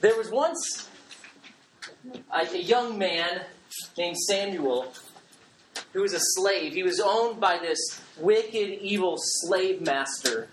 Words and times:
There 0.00 0.16
was 0.16 0.30
once 0.30 0.88
a, 2.32 2.40
a 2.40 2.58
young 2.58 2.98
man 2.98 3.42
named 3.96 4.18
Samuel 4.18 4.92
who 5.92 6.02
was 6.02 6.12
a 6.12 6.20
slave. 6.20 6.74
He 6.74 6.82
was 6.82 7.00
owned 7.00 7.40
by 7.40 7.58
this 7.58 8.00
wicked, 8.18 8.80
evil 8.80 9.16
slave 9.18 9.80
master 9.80 10.48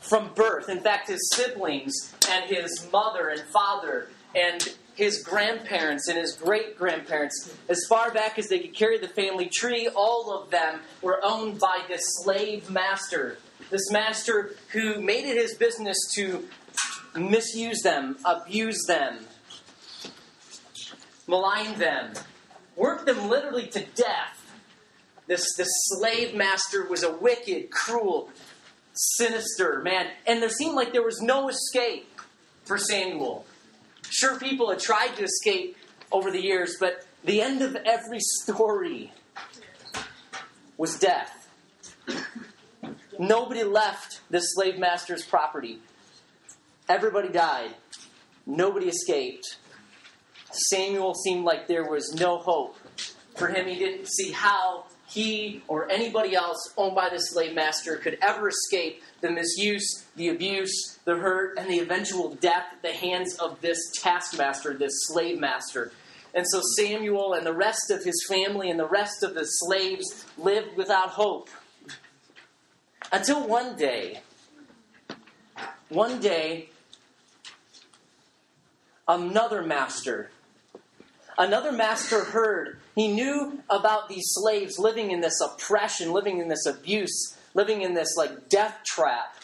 from 0.00 0.32
birth. 0.34 0.68
In 0.68 0.80
fact, 0.80 1.08
his 1.08 1.30
siblings 1.32 2.14
and 2.28 2.44
his 2.46 2.88
mother 2.92 3.28
and 3.28 3.42
father 3.52 4.08
and 4.34 4.74
his 4.94 5.22
grandparents 5.22 6.08
and 6.08 6.18
his 6.18 6.32
great 6.32 6.76
grandparents, 6.76 7.54
as 7.68 7.84
far 7.88 8.10
back 8.10 8.38
as 8.38 8.48
they 8.48 8.58
could 8.58 8.74
carry 8.74 8.98
the 8.98 9.08
family 9.08 9.48
tree, 9.48 9.88
all 9.88 10.30
of 10.32 10.50
them 10.50 10.80
were 11.00 11.20
owned 11.22 11.58
by 11.58 11.80
this 11.88 12.02
slave 12.22 12.68
master. 12.70 13.38
This 13.70 13.90
master 13.90 14.56
who 14.72 15.00
made 15.00 15.24
it 15.24 15.36
his 15.36 15.54
business 15.54 15.96
to 16.14 16.48
misuse 17.14 17.82
them, 17.82 18.16
abuse 18.24 18.84
them, 18.86 19.18
malign 21.26 21.78
them, 21.78 22.12
work 22.76 23.06
them 23.06 23.28
literally 23.28 23.66
to 23.68 23.84
death. 23.94 24.36
This, 25.26 25.54
this 25.56 25.68
slave 25.84 26.34
master 26.34 26.88
was 26.88 27.02
a 27.02 27.12
wicked, 27.12 27.70
cruel, 27.70 28.30
sinister 28.94 29.80
man, 29.80 30.08
and 30.26 30.42
there 30.42 30.48
seemed 30.48 30.74
like 30.74 30.92
there 30.92 31.04
was 31.04 31.20
no 31.20 31.48
escape 31.48 32.08
for 32.64 32.78
Samuel. 32.78 33.46
Sure, 34.08 34.38
people 34.38 34.70
had 34.70 34.80
tried 34.80 35.14
to 35.16 35.22
escape 35.22 35.76
over 36.10 36.30
the 36.30 36.40
years, 36.40 36.76
but 36.80 37.06
the 37.24 37.40
end 37.40 37.62
of 37.62 37.76
every 37.86 38.18
story 38.20 39.12
was 40.76 40.98
death. 40.98 41.48
Nobody 43.18 43.62
left 43.62 44.20
the 44.30 44.40
slave 44.40 44.78
master's 44.78 45.24
property. 45.24 45.78
Everybody 46.90 47.28
died. 47.28 47.70
Nobody 48.46 48.88
escaped. 48.88 49.58
Samuel 50.50 51.14
seemed 51.14 51.44
like 51.44 51.68
there 51.68 51.88
was 51.88 52.12
no 52.14 52.38
hope 52.38 52.76
for 53.36 53.46
him. 53.46 53.68
He 53.68 53.76
didn't 53.76 54.08
see 54.08 54.32
how 54.32 54.86
he 55.06 55.62
or 55.68 55.88
anybody 55.88 56.34
else 56.34 56.74
owned 56.76 56.96
by 56.96 57.08
the 57.08 57.18
slave 57.18 57.54
master 57.54 57.96
could 57.96 58.18
ever 58.20 58.48
escape 58.48 59.04
the 59.20 59.30
misuse, 59.30 60.04
the 60.16 60.30
abuse, 60.30 60.98
the 61.04 61.14
hurt, 61.14 61.56
and 61.58 61.70
the 61.70 61.78
eventual 61.78 62.34
death 62.34 62.64
at 62.72 62.82
the 62.82 62.92
hands 62.92 63.36
of 63.36 63.60
this 63.60 63.78
taskmaster, 64.02 64.74
this 64.74 65.06
slave 65.06 65.38
master. 65.38 65.92
And 66.34 66.44
so 66.44 66.60
Samuel 66.76 67.34
and 67.34 67.46
the 67.46 67.54
rest 67.54 67.92
of 67.92 68.02
his 68.02 68.26
family 68.28 68.68
and 68.68 68.80
the 68.80 68.88
rest 68.88 69.22
of 69.22 69.34
the 69.36 69.44
slaves 69.44 70.26
lived 70.36 70.76
without 70.76 71.10
hope. 71.10 71.50
Until 73.12 73.46
one 73.46 73.76
day, 73.76 74.22
one 75.88 76.18
day, 76.18 76.70
another 79.10 79.62
master 79.62 80.30
Another 81.40 81.72
master 81.72 82.24
heard. 82.24 82.80
He 82.94 83.08
knew 83.08 83.62
about 83.70 84.10
these 84.10 84.26
slaves 84.26 84.78
living 84.78 85.10
in 85.10 85.22
this 85.22 85.40
oppression, 85.40 86.12
living 86.12 86.36
in 86.36 86.48
this 86.48 86.66
abuse, 86.66 87.34
living 87.54 87.80
in 87.80 87.94
this 87.94 88.14
like 88.14 88.50
death 88.50 88.76
trap. 88.84 89.36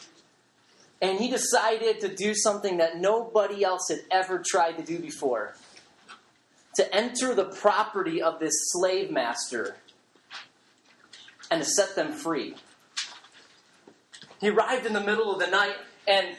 And 1.00 1.18
he 1.18 1.30
decided 1.30 2.00
to 2.00 2.14
do 2.14 2.34
something 2.34 2.76
that 2.76 2.98
nobody 2.98 3.64
else 3.64 3.88
had 3.88 4.00
ever 4.10 4.42
tried 4.46 4.72
to 4.72 4.82
do 4.82 4.98
before 4.98 5.54
to 6.74 6.94
enter 6.94 7.34
the 7.34 7.46
property 7.46 8.20
of 8.20 8.40
this 8.40 8.52
slave 8.72 9.10
master 9.10 9.76
and 11.50 11.62
to 11.62 11.66
set 11.66 11.96
them 11.96 12.12
free. 12.12 12.56
He 14.38 14.50
arrived 14.50 14.84
in 14.84 14.92
the 14.92 15.00
middle 15.00 15.32
of 15.32 15.38
the 15.38 15.46
night 15.46 15.76
and 16.06 16.36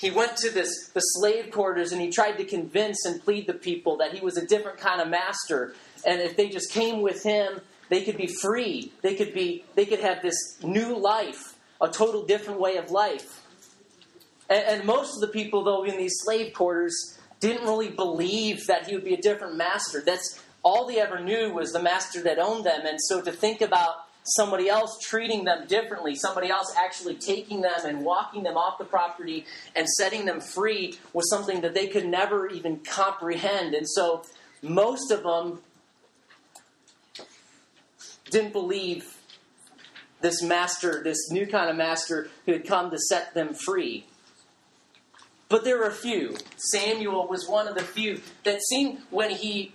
he 0.00 0.10
went 0.10 0.36
to 0.38 0.50
this, 0.50 0.88
the 0.88 1.00
slave 1.00 1.50
quarters 1.50 1.90
and 1.90 2.00
he 2.00 2.10
tried 2.10 2.38
to 2.38 2.44
convince 2.44 3.04
and 3.04 3.22
plead 3.22 3.46
the 3.46 3.54
people 3.54 3.96
that 3.96 4.14
he 4.14 4.20
was 4.20 4.36
a 4.36 4.46
different 4.46 4.78
kind 4.78 5.00
of 5.00 5.08
master. 5.08 5.74
And 6.06 6.20
if 6.20 6.36
they 6.36 6.48
just 6.48 6.70
came 6.70 7.02
with 7.02 7.24
him, 7.24 7.60
they 7.88 8.04
could 8.04 8.16
be 8.16 8.28
free. 8.28 8.92
They 9.02 9.14
could 9.14 9.34
be 9.34 9.64
they 9.74 9.86
could 9.86 10.00
have 10.00 10.22
this 10.22 10.36
new 10.62 10.96
life, 10.96 11.58
a 11.80 11.88
total 11.88 12.24
different 12.24 12.60
way 12.60 12.76
of 12.76 12.90
life. 12.90 13.42
And, 14.48 14.64
and 14.66 14.84
most 14.84 15.16
of 15.16 15.20
the 15.20 15.28
people, 15.28 15.64
though, 15.64 15.84
in 15.84 15.96
these 15.96 16.14
slave 16.22 16.52
quarters 16.52 17.18
didn't 17.40 17.64
really 17.64 17.90
believe 17.90 18.66
that 18.66 18.86
he 18.86 18.94
would 18.94 19.04
be 19.04 19.14
a 19.14 19.20
different 19.20 19.56
master. 19.56 20.02
That's 20.04 20.40
all 20.62 20.86
they 20.86 21.00
ever 21.00 21.20
knew 21.20 21.52
was 21.52 21.72
the 21.72 21.82
master 21.82 22.22
that 22.22 22.38
owned 22.38 22.66
them. 22.66 22.84
And 22.84 22.98
so 23.00 23.20
to 23.22 23.32
think 23.32 23.60
about 23.60 24.07
somebody 24.36 24.68
else 24.68 24.98
treating 25.00 25.44
them 25.44 25.66
differently, 25.66 26.14
somebody 26.14 26.50
else 26.50 26.72
actually 26.76 27.14
taking 27.14 27.60
them 27.60 27.80
and 27.84 28.04
walking 28.04 28.42
them 28.42 28.56
off 28.56 28.78
the 28.78 28.84
property 28.84 29.44
and 29.74 29.88
setting 29.88 30.24
them 30.24 30.40
free 30.40 30.98
was 31.12 31.28
something 31.30 31.60
that 31.62 31.74
they 31.74 31.86
could 31.86 32.06
never 32.06 32.48
even 32.48 32.78
comprehend. 32.78 33.74
And 33.74 33.88
so 33.88 34.24
most 34.62 35.10
of 35.10 35.22
them 35.22 35.60
didn't 38.30 38.52
believe 38.52 39.16
this 40.20 40.42
master, 40.42 41.02
this 41.02 41.30
new 41.30 41.46
kind 41.46 41.70
of 41.70 41.76
master 41.76 42.28
who 42.46 42.52
had 42.52 42.66
come 42.66 42.90
to 42.90 42.98
set 42.98 43.34
them 43.34 43.54
free. 43.54 44.06
But 45.48 45.64
there 45.64 45.78
were 45.78 45.86
a 45.86 45.92
few. 45.92 46.36
Samuel 46.56 47.26
was 47.26 47.48
one 47.48 47.68
of 47.68 47.74
the 47.74 47.82
few 47.82 48.20
that 48.44 48.60
seemed 48.62 48.98
when 49.10 49.30
he 49.30 49.72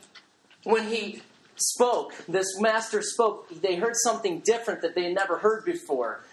when 0.63 0.87
he 0.87 1.21
spoke, 1.55 2.13
this 2.27 2.59
master 2.59 3.01
spoke, 3.01 3.49
they 3.61 3.75
heard 3.75 3.95
something 3.95 4.39
different 4.39 4.81
that 4.81 4.95
they 4.95 5.03
had 5.03 5.13
never 5.13 5.37
heard 5.37 5.65
before. 5.65 6.23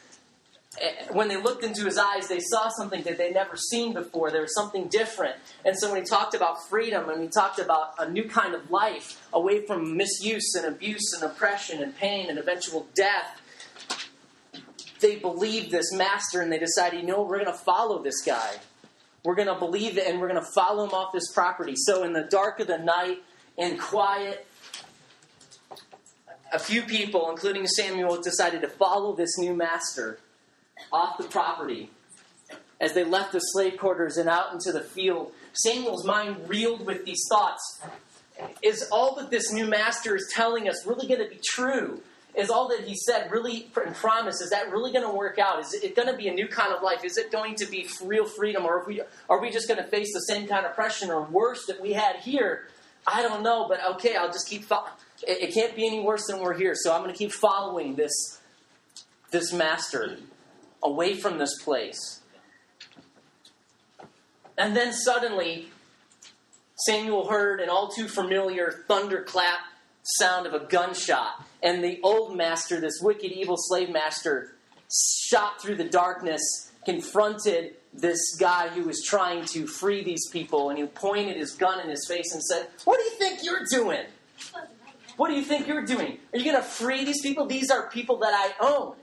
Eh, 0.81 0.93
when 1.13 1.29
they 1.29 1.37
looked 1.37 1.65
into 1.65 1.85
his 1.85 1.99
eyes, 1.99 2.29
they 2.29 2.39
saw 2.39 2.69
something 2.69 3.03
that 3.03 3.19
they'd 3.19 3.35
never 3.35 3.57
seen 3.57 3.93
before. 3.93 4.31
There 4.31 4.43
was 4.43 4.55
something 4.55 4.87
different. 4.89 5.37
And 5.65 5.77
so 5.77 5.91
when 5.91 6.03
he 6.03 6.07
talked 6.07 6.35
about 6.35 6.69
freedom 6.69 7.09
and 7.09 7.23
he 7.23 7.29
talked 7.29 7.59
about 7.59 7.95
a 7.99 8.09
new 8.09 8.29
kind 8.29 8.55
of 8.55 8.71
life 8.71 9.27
away 9.33 9.67
from 9.67 9.97
misuse 9.97 10.55
and 10.55 10.67
abuse 10.67 11.13
and 11.13 11.29
oppression 11.29 11.83
and 11.83 11.97
pain 11.97 12.31
and 12.31 12.39
eventual 12.39 12.87
death, 12.95 13.41
they 15.01 15.17
believed 15.17 15.71
this 15.71 15.93
master 15.93 16.41
and 16.41 16.53
they 16.53 16.59
decided, 16.59 17.01
you 17.01 17.07
know, 17.07 17.23
we're 17.23 17.43
going 17.43 17.47
to 17.47 17.65
follow 17.65 18.03
this 18.03 18.23
guy. 18.23 18.57
We're 19.25 19.35
going 19.35 19.49
to 19.49 19.59
believe 19.59 19.99
it 19.99 20.07
and 20.07 20.21
we're 20.21 20.29
going 20.29 20.43
to 20.43 20.51
follow 20.55 20.85
him 20.85 20.91
off 20.91 21.13
this 21.13 21.33
property. 21.33 21.75
So 21.77 22.05
in 22.05 22.13
the 22.13 22.23
dark 22.23 22.61
of 22.61 22.69
the 22.69 22.79
night, 22.79 23.19
in 23.57 23.77
quiet, 23.77 24.47
a 26.53 26.59
few 26.59 26.83
people, 26.83 27.31
including 27.31 27.67
Samuel, 27.67 28.21
decided 28.21 28.63
to 28.63 28.69
follow 28.69 29.15
this 29.15 29.39
new 29.39 29.55
master 29.55 30.19
off 30.93 31.19
the 31.19 31.25
property. 31.25 31.91
As 32.81 32.95
they 32.95 33.05
left 33.05 33.33
the 33.33 33.41
slave 33.41 33.77
quarters 33.79 34.17
and 34.17 34.29
out 34.29 34.53
into 34.53 34.73
the 34.73 34.81
field, 34.81 35.33
Samuel's 35.53 36.05
mind 36.05 36.49
reeled 36.49 36.87
with 36.87 37.05
these 37.05 37.23
thoughts. 37.31 37.83
Is 38.63 38.89
all 38.91 39.17
that 39.17 39.31
this 39.31 39.53
new 39.53 39.67
master 39.67 40.17
is 40.17 40.31
telling 40.35 40.69
us 40.69 40.87
really 40.87 41.07
going 41.07 41.23
to 41.23 41.29
be 41.29 41.41
true? 41.45 42.01
Is 42.35 42.49
all 42.49 42.69
that 42.69 42.85
he 42.85 42.95
said 42.95 43.31
really 43.31 43.69
and 43.85 43.95
promise? 43.95 44.41
Is 44.41 44.51
that 44.51 44.71
really 44.71 44.93
going 44.93 45.05
to 45.05 45.13
work 45.13 45.39
out? 45.39 45.61
Is 45.61 45.75
it 45.75 45.97
going 45.97 46.09
to 46.09 46.17
be 46.17 46.29
a 46.29 46.33
new 46.33 46.47
kind 46.47 46.73
of 46.73 46.83
life? 46.83 47.05
Is 47.05 47.19
it 47.19 47.33
going 47.33 47.57
to 47.57 47.67
be 47.67 47.87
real 48.03 48.25
freedom, 48.25 48.65
or 48.65 48.81
are 48.81 48.87
we 48.87 49.03
are 49.29 49.41
we 49.41 49.51
just 49.51 49.69
going 49.69 49.83
to 49.83 49.89
face 49.89 50.13
the 50.15 50.21
same 50.21 50.47
kind 50.47 50.65
of 50.65 50.73
oppression 50.73 51.11
or 51.11 51.23
worse 51.23 51.67
that 51.67 51.81
we 51.81 51.93
had 51.93 52.17
here? 52.17 52.69
I 53.07 53.23
don't 53.23 53.43
know, 53.43 53.67
but 53.69 53.81
okay, 53.95 54.15
I'll 54.15 54.33
just 54.33 54.49
keep. 54.49 54.65
Fo- 54.65 54.87
it, 55.27 55.49
it 55.49 55.55
can't 55.55 55.75
be 55.75 55.87
any 55.87 56.01
worse 56.01 56.27
than 56.27 56.41
we're 56.41 56.57
here. 56.57 56.75
So 56.75 56.93
I'm 56.93 57.03
going 57.03 57.13
to 57.13 57.19
keep 57.19 57.33
following 57.33 57.97
this, 57.97 58.41
this 59.31 59.53
master 59.53 60.19
away 60.83 61.15
from 61.15 61.39
this 61.39 61.63
place. 61.63 62.21
And 64.57 64.77
then 64.77 64.93
suddenly, 64.93 65.71
Samuel 66.87 67.29
heard 67.29 67.61
an 67.61 67.69
all 67.69 67.89
too 67.89 68.09
familiar 68.09 68.85
thunderclap 68.89 69.59
sound 70.03 70.47
of 70.47 70.55
a 70.55 70.61
gunshot. 70.61 71.47
And 71.63 71.85
the 71.85 72.01
old 72.03 72.37
master, 72.37 72.81
this 72.81 73.01
wicked, 73.01 73.33
evil 73.33 73.57
slave 73.59 73.91
master, 73.91 74.57
shot 74.91 75.61
through 75.61 75.77
the 75.77 75.89
darkness, 75.89 76.73
confronted 76.85 77.77
this 77.93 78.37
guy 78.39 78.69
who 78.69 78.85
was 78.85 79.03
trying 79.05 79.45
to 79.45 79.67
free 79.67 80.03
these 80.03 80.29
people, 80.31 80.71
and 80.71 80.79
he 80.79 80.87
pointed 80.87 81.37
his 81.37 81.53
gun 81.53 81.81
in 81.81 81.91
his 81.91 82.07
face 82.07 82.33
and 82.33 82.43
said, 82.43 82.69
What 82.85 82.99
do 82.99 83.05
you 83.05 83.11
think 83.19 83.45
you're 83.45 83.67
doing? 83.71 84.07
What 85.21 85.29
do 85.29 85.35
you 85.35 85.43
think 85.43 85.69
you're 85.69 85.85
doing? 85.85 86.17
Are 86.33 86.39
you 86.39 86.45
going 86.51 86.57
to 86.57 86.63
free 86.63 87.05
these 87.05 87.21
people? 87.21 87.45
These 87.45 87.71
are 87.71 87.91
people 87.91 88.17
that 88.21 88.33
I 88.33 88.55
own. 88.59 88.95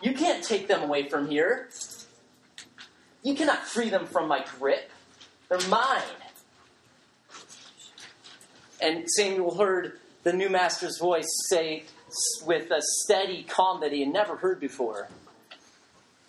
You 0.00 0.14
can't 0.14 0.42
take 0.42 0.66
them 0.66 0.82
away 0.82 1.10
from 1.10 1.28
here. 1.28 1.68
You 3.22 3.34
cannot 3.34 3.66
free 3.66 3.90
them 3.90 4.06
from 4.06 4.28
my 4.28 4.46
grip. 4.58 4.90
They're 5.50 5.68
mine. 5.68 6.00
And 8.80 9.10
Samuel 9.10 9.58
heard 9.58 9.98
the 10.22 10.32
new 10.32 10.48
master's 10.48 10.96
voice 10.98 11.28
say 11.50 11.84
with 12.46 12.70
a 12.70 12.80
steady 12.80 13.42
calm 13.42 13.82
that 13.82 13.92
he 13.92 14.00
had 14.00 14.14
never 14.14 14.36
heard 14.36 14.58
before 14.58 15.10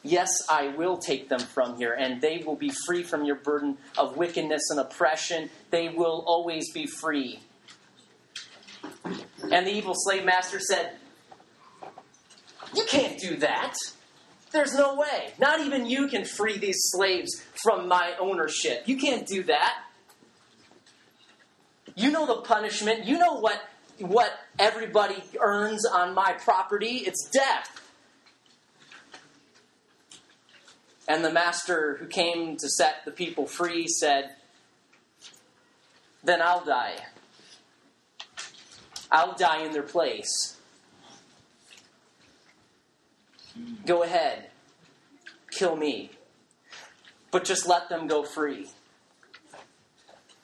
Yes, 0.03 0.31
I 0.49 0.67
will 0.67 0.97
take 0.97 1.29
them 1.29 1.39
from 1.39 1.77
here, 1.77 1.93
and 1.93 2.19
they 2.19 2.43
will 2.45 2.57
be 2.57 2.73
free 2.85 3.03
from 3.03 3.23
your 3.23 3.35
burden 3.35 3.77
of 3.97 4.17
wickedness 4.17 4.63
and 4.69 4.81
oppression. 4.81 5.49
They 5.69 5.87
will 5.87 6.25
always 6.27 6.73
be 6.73 6.87
free. 6.87 7.39
And 9.43 9.65
the 9.65 9.71
evil 9.71 9.93
slave 9.95 10.25
master 10.25 10.59
said, 10.59 10.97
You 12.73 12.85
can't 12.87 13.19
do 13.19 13.37
that. 13.37 13.75
There's 14.51 14.73
no 14.75 14.95
way. 14.95 15.33
Not 15.39 15.61
even 15.61 15.85
you 15.85 16.07
can 16.07 16.25
free 16.25 16.57
these 16.57 16.77
slaves 16.91 17.41
from 17.63 17.87
my 17.87 18.13
ownership. 18.19 18.83
You 18.85 18.97
can't 18.97 19.25
do 19.25 19.43
that. 19.43 19.83
You 21.95 22.11
know 22.11 22.25
the 22.25 22.41
punishment. 22.41 23.05
You 23.05 23.17
know 23.17 23.39
what, 23.39 23.61
what 23.99 24.31
everybody 24.59 25.21
earns 25.39 25.85
on 25.85 26.13
my 26.13 26.33
property. 26.33 26.97
It's 27.05 27.29
death. 27.29 27.81
And 31.07 31.25
the 31.25 31.31
master 31.31 31.97
who 31.97 32.07
came 32.07 32.57
to 32.57 32.69
set 32.69 33.03
the 33.05 33.11
people 33.11 33.45
free 33.45 33.87
said, 33.87 34.35
Then 36.23 36.41
I'll 36.41 36.63
die. 36.63 36.95
I'll 39.11 39.35
die 39.35 39.63
in 39.65 39.73
their 39.73 39.83
place. 39.83 40.57
Go 43.85 44.03
ahead, 44.03 44.47
kill 45.51 45.75
me, 45.75 46.11
but 47.31 47.43
just 47.43 47.67
let 47.67 47.89
them 47.89 48.07
go 48.07 48.23
free. 48.23 48.69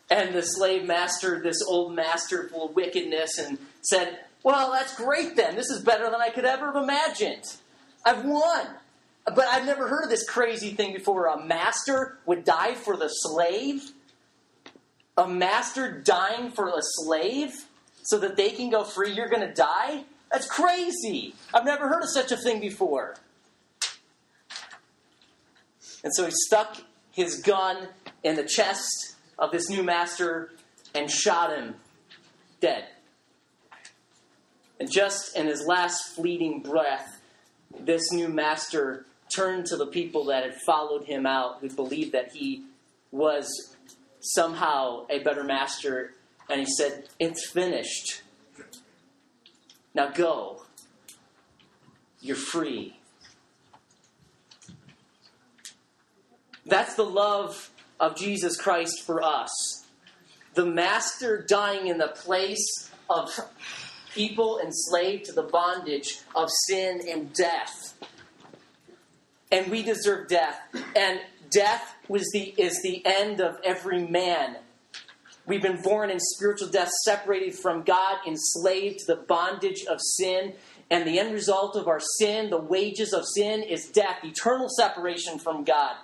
And 0.10 0.36
the 0.36 0.42
slave 0.42 0.86
master, 0.86 1.42
this 1.42 1.62
old 1.68 1.94
master 1.96 2.50
full 2.50 2.70
of 2.70 2.76
wickedness, 2.76 3.38
and 3.38 3.58
said, 3.82 4.20
Well, 4.44 4.72
that's 4.72 4.96
great 4.96 5.36
then. 5.36 5.56
This 5.56 5.70
is 5.70 5.82
better 5.82 6.10
than 6.10 6.22
I 6.22 6.30
could 6.30 6.46
ever 6.46 6.74
have 6.74 6.84
imagined. 6.84 7.44
I've 8.06 8.24
won. 8.24 8.68
But 9.26 9.48
I've 9.48 9.66
never 9.66 9.90
heard 9.90 10.06
of 10.06 10.10
this 10.10 10.28
crazy 10.28 10.72
thing 10.72 10.94
before. 10.94 11.28
A 11.28 11.44
master 11.44 12.20
would 12.26 12.46
die 12.46 12.76
for 12.76 12.96
the 12.96 13.10
slave? 13.10 13.92
A 15.18 15.28
master 15.28 15.92
dying 15.92 16.52
for 16.52 16.70
a 16.70 16.82
slave 16.82 17.67
so 18.08 18.18
that 18.20 18.38
they 18.38 18.52
can 18.52 18.70
go 18.70 18.86
free? 18.86 19.12
You're 19.12 19.28
going 19.28 19.46
to 19.46 19.54
die? 19.54 20.06
That's 20.32 20.48
crazy. 20.48 21.36
I've 21.54 21.66
never 21.66 21.90
heard 21.90 22.04
of 22.04 22.10
such 22.10 22.32
a 22.32 22.38
thing 22.38 22.62
before. 22.62 23.16
And 26.06 26.14
so 26.16 26.24
he 26.24 26.32
stuck 26.32 26.78
his 27.12 27.42
gun 27.42 27.90
in 28.24 28.36
the 28.38 28.46
chest 28.46 29.16
of 29.38 29.52
this 29.52 29.70
new 29.70 29.84
master 29.84 30.52
and 30.96 31.12
shot 31.12 31.54
him 31.54 31.76
dead. 32.62 32.86
And 34.80 34.90
just 34.90 35.36
in 35.36 35.48
his 35.48 35.66
last 35.66 36.16
fleeting 36.16 36.62
breath, 36.62 37.20
this 37.78 38.10
new 38.14 38.30
master 38.30 39.06
turned 39.36 39.66
to 39.66 39.76
the 39.76 39.88
people 39.88 40.24
that 40.26 40.44
had 40.44 40.56
followed 40.66 41.04
him 41.04 41.26
out, 41.26 41.58
who 41.60 41.70
believed 41.70 42.14
that 42.14 42.32
he 42.32 42.64
was 43.12 43.76
somehow 44.22 45.06
a 45.10 45.20
better 45.20 45.44
master, 45.44 46.14
and 46.50 46.60
he 46.60 46.66
said, 46.66 47.06
It's 47.20 47.50
finished. 47.50 48.22
Now 49.94 50.10
go. 50.10 50.64
You're 52.22 52.36
free. 52.36 52.98
That's 56.66 56.96
the 56.96 57.06
love 57.06 57.72
of 58.00 58.18
Jesus 58.18 58.60
Christ 58.60 59.04
for 59.04 59.24
us. 59.24 59.50
The 60.56 60.66
Master 60.66 61.46
dying 61.48 61.88
in 61.88 61.98
the 61.98 62.10
place 62.10 62.92
of 63.10 63.30
people 64.14 64.60
enslaved 64.60 65.26
to 65.26 65.32
the 65.32 65.44
bondage 65.44 66.20
of 66.36 66.50
sin 66.68 67.02
and 67.08 67.32
death. 67.34 67.94
And 69.52 69.72
we 69.72 69.84
deserve 69.84 70.28
death. 70.28 70.60
And 70.96 71.22
death 71.50 71.96
was 72.08 72.30
the, 72.34 72.54
is 72.58 72.82
the 72.82 73.02
end 73.06 73.40
of 73.40 73.58
every 73.64 74.06
man. 74.08 74.58
We've 75.48 75.62
been 75.62 75.82
born 75.82 76.10
in 76.10 76.20
spiritual 76.20 76.68
death, 76.68 76.92
separated 77.06 77.56
from 77.56 77.84
God, 77.84 78.18
enslaved 78.28 79.00
to 79.00 79.06
the 79.08 79.16
bondage 79.16 79.86
of 79.90 80.00
sin. 80.02 80.54
And 80.92 81.08
the 81.08 81.20
end 81.20 81.34
result 81.34 81.78
of 81.78 81.88
our 81.88 82.02
sin, 82.20 82.50
the 82.50 82.58
wages 82.58 83.14
of 83.14 83.24
sin, 83.26 83.64
is 83.64 83.88
death, 83.88 84.24
eternal 84.24 84.68
separation 84.70 85.40
from 85.40 85.64
God. 85.64 85.96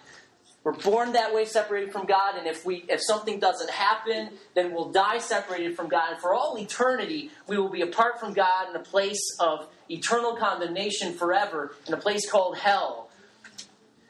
We're 0.63 0.71
born 0.71 1.11
that 1.11 1.33
way, 1.33 1.43
separated 1.43 1.91
from 1.91 2.05
God, 2.05 2.37
and 2.37 2.47
if 2.47 2.65
we 2.65 2.85
if 2.87 3.01
something 3.03 3.37
doesn't 3.37 3.69
happen, 3.69 4.29
then 4.55 4.71
we'll 4.73 4.93
die 4.93 5.17
separated 5.17 5.75
from 5.75 5.89
God. 5.89 6.13
And 6.13 6.21
for 6.21 6.33
all 6.33 6.57
eternity, 6.57 7.31
we 7.47 7.57
will 7.57 7.69
be 7.69 7.81
apart 7.81 8.17
from 8.17 8.33
God 8.33 8.69
in 8.69 8.75
a 8.77 8.83
place 8.83 9.21
of 9.41 9.67
eternal 9.89 10.37
condemnation 10.37 11.13
forever, 11.13 11.75
in 11.85 11.93
a 11.93 11.97
place 11.97 12.29
called 12.29 12.57
hell. 12.57 13.09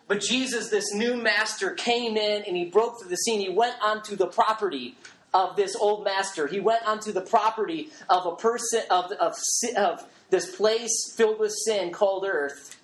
But 0.07 0.21
Jesus, 0.21 0.69
this 0.69 0.93
new 0.93 1.15
master, 1.15 1.71
came 1.71 2.17
in 2.17 2.43
and 2.43 2.55
he 2.55 2.65
broke 2.65 2.99
through 2.99 3.09
the 3.09 3.15
scene. 3.15 3.39
He 3.39 3.49
went 3.49 3.75
onto 3.81 4.15
the 4.15 4.27
property 4.27 4.95
of 5.33 5.55
this 5.55 5.75
old 5.75 6.03
master. 6.03 6.47
He 6.47 6.59
went 6.59 6.85
onto 6.87 7.11
the 7.11 7.21
property 7.21 7.89
of 8.09 8.25
a 8.25 8.35
person 8.35 8.83
of, 8.89 9.11
of, 9.13 9.33
of 9.75 10.05
this 10.29 10.55
place 10.55 11.13
filled 11.15 11.39
with 11.39 11.53
sin 11.65 11.91
called 11.91 12.25
earth, 12.25 12.79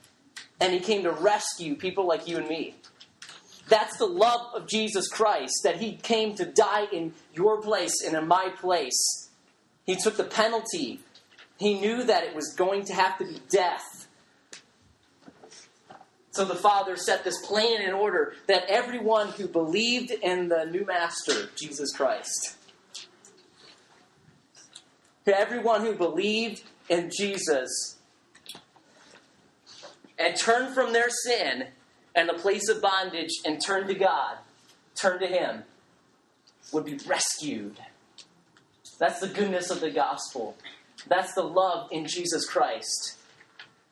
and 0.60 0.74
he 0.74 0.80
came 0.80 1.04
to 1.04 1.12
rescue 1.12 1.76
people 1.76 2.08
like 2.08 2.28
you 2.28 2.38
and 2.38 2.48
me. 2.48 2.76
That's 3.68 3.98
the 3.98 4.08
love 4.08 4.54
of 4.56 4.68
Jesus 4.68 5.08
Christ, 5.08 5.62
that 5.64 5.80
he 5.80 5.96
came 5.98 6.34
to 6.36 6.46
die 6.46 6.88
in 6.92 7.14
your 7.34 7.62
place 7.62 8.04
and 8.04 8.16
in 8.16 8.28
my 8.28 8.52
place. 8.60 9.30
He 9.86 9.96
took 9.96 10.18
the 10.18 10.24
penalty. 10.24 11.00
He 11.58 11.80
knew 11.80 12.04
that 12.04 12.24
it 12.24 12.36
was 12.36 12.54
going 12.56 12.86
to 12.86 12.94
have 12.94 13.18
to 13.20 13.26
be 13.26 13.40
death. 13.50 13.99
So 16.40 16.46
the 16.46 16.56
Father 16.56 16.96
set 16.96 17.26
this 17.26 17.46
plan 17.46 17.82
in 17.82 17.92
order 17.92 18.34
that 18.48 18.64
everyone 18.70 19.28
who 19.32 19.46
believed 19.46 20.12
in 20.12 20.48
the 20.48 20.64
new 20.72 20.86
Master, 20.86 21.50
Jesus 21.58 21.92
Christ, 21.92 22.56
everyone 25.28 25.82
who 25.82 25.96
believed 25.96 26.64
in 26.88 27.12
Jesus 27.14 27.98
and 30.18 30.34
turned 30.38 30.74
from 30.74 30.94
their 30.94 31.10
sin 31.10 31.66
and 32.16 32.30
the 32.30 32.36
place 32.36 32.70
of 32.70 32.82
bondage 32.82 33.32
and 33.44 33.62
turned 33.62 33.90
to 33.90 33.96
God, 33.96 34.38
turned 34.96 35.20
to 35.20 35.28
Him, 35.28 35.64
would 36.72 36.86
be 36.86 36.98
rescued. 37.06 37.76
That's 38.98 39.20
the 39.20 39.28
goodness 39.28 39.70
of 39.72 39.82
the 39.82 39.92
gospel. 39.92 40.56
That's 41.06 41.34
the 41.34 41.44
love 41.44 41.90
in 41.92 42.08
Jesus 42.08 42.50
Christ. 42.50 43.18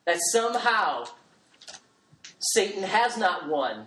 That 0.06 0.20
somehow 0.32 1.08
Satan 2.40 2.84
has 2.84 3.18
not 3.18 3.48
won. 3.48 3.86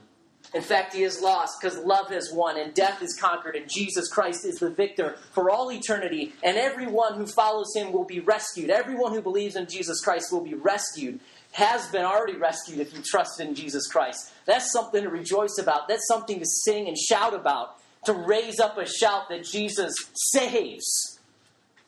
In 0.52 0.62
fact, 0.62 0.94
he 0.94 1.04
is 1.04 1.22
lost 1.22 1.60
because 1.60 1.78
love 1.78 2.08
has 2.08 2.32
won 2.32 2.58
and 2.58 2.74
death 2.74 3.02
is 3.02 3.16
conquered, 3.16 3.54
and 3.54 3.70
Jesus 3.70 4.08
Christ 4.08 4.44
is 4.44 4.58
the 4.58 4.70
victor 4.70 5.16
for 5.32 5.48
all 5.48 5.70
eternity. 5.70 6.32
And 6.42 6.56
everyone 6.56 7.14
who 7.14 7.26
follows 7.26 7.72
him 7.74 7.92
will 7.92 8.04
be 8.04 8.18
rescued. 8.18 8.68
Everyone 8.68 9.12
who 9.12 9.22
believes 9.22 9.54
in 9.54 9.66
Jesus 9.66 10.00
Christ 10.00 10.32
will 10.32 10.42
be 10.42 10.54
rescued 10.54 11.20
has 11.52 11.88
been 11.88 12.04
already 12.04 12.36
rescued 12.36 12.78
if 12.78 12.92
you 12.94 13.02
trust 13.02 13.40
in 13.40 13.54
Jesus 13.54 13.86
Christ. 13.86 14.32
That's 14.44 14.72
something 14.72 15.02
to 15.02 15.08
rejoice 15.08 15.58
about. 15.58 15.88
That's 15.88 16.06
something 16.06 16.38
to 16.38 16.46
sing 16.46 16.88
and 16.88 16.96
shout 16.98 17.34
about, 17.34 17.76
to 18.04 18.12
raise 18.12 18.58
up 18.60 18.78
a 18.78 18.86
shout 18.86 19.28
that 19.28 19.44
Jesus 19.44 19.94
saves. 20.14 21.09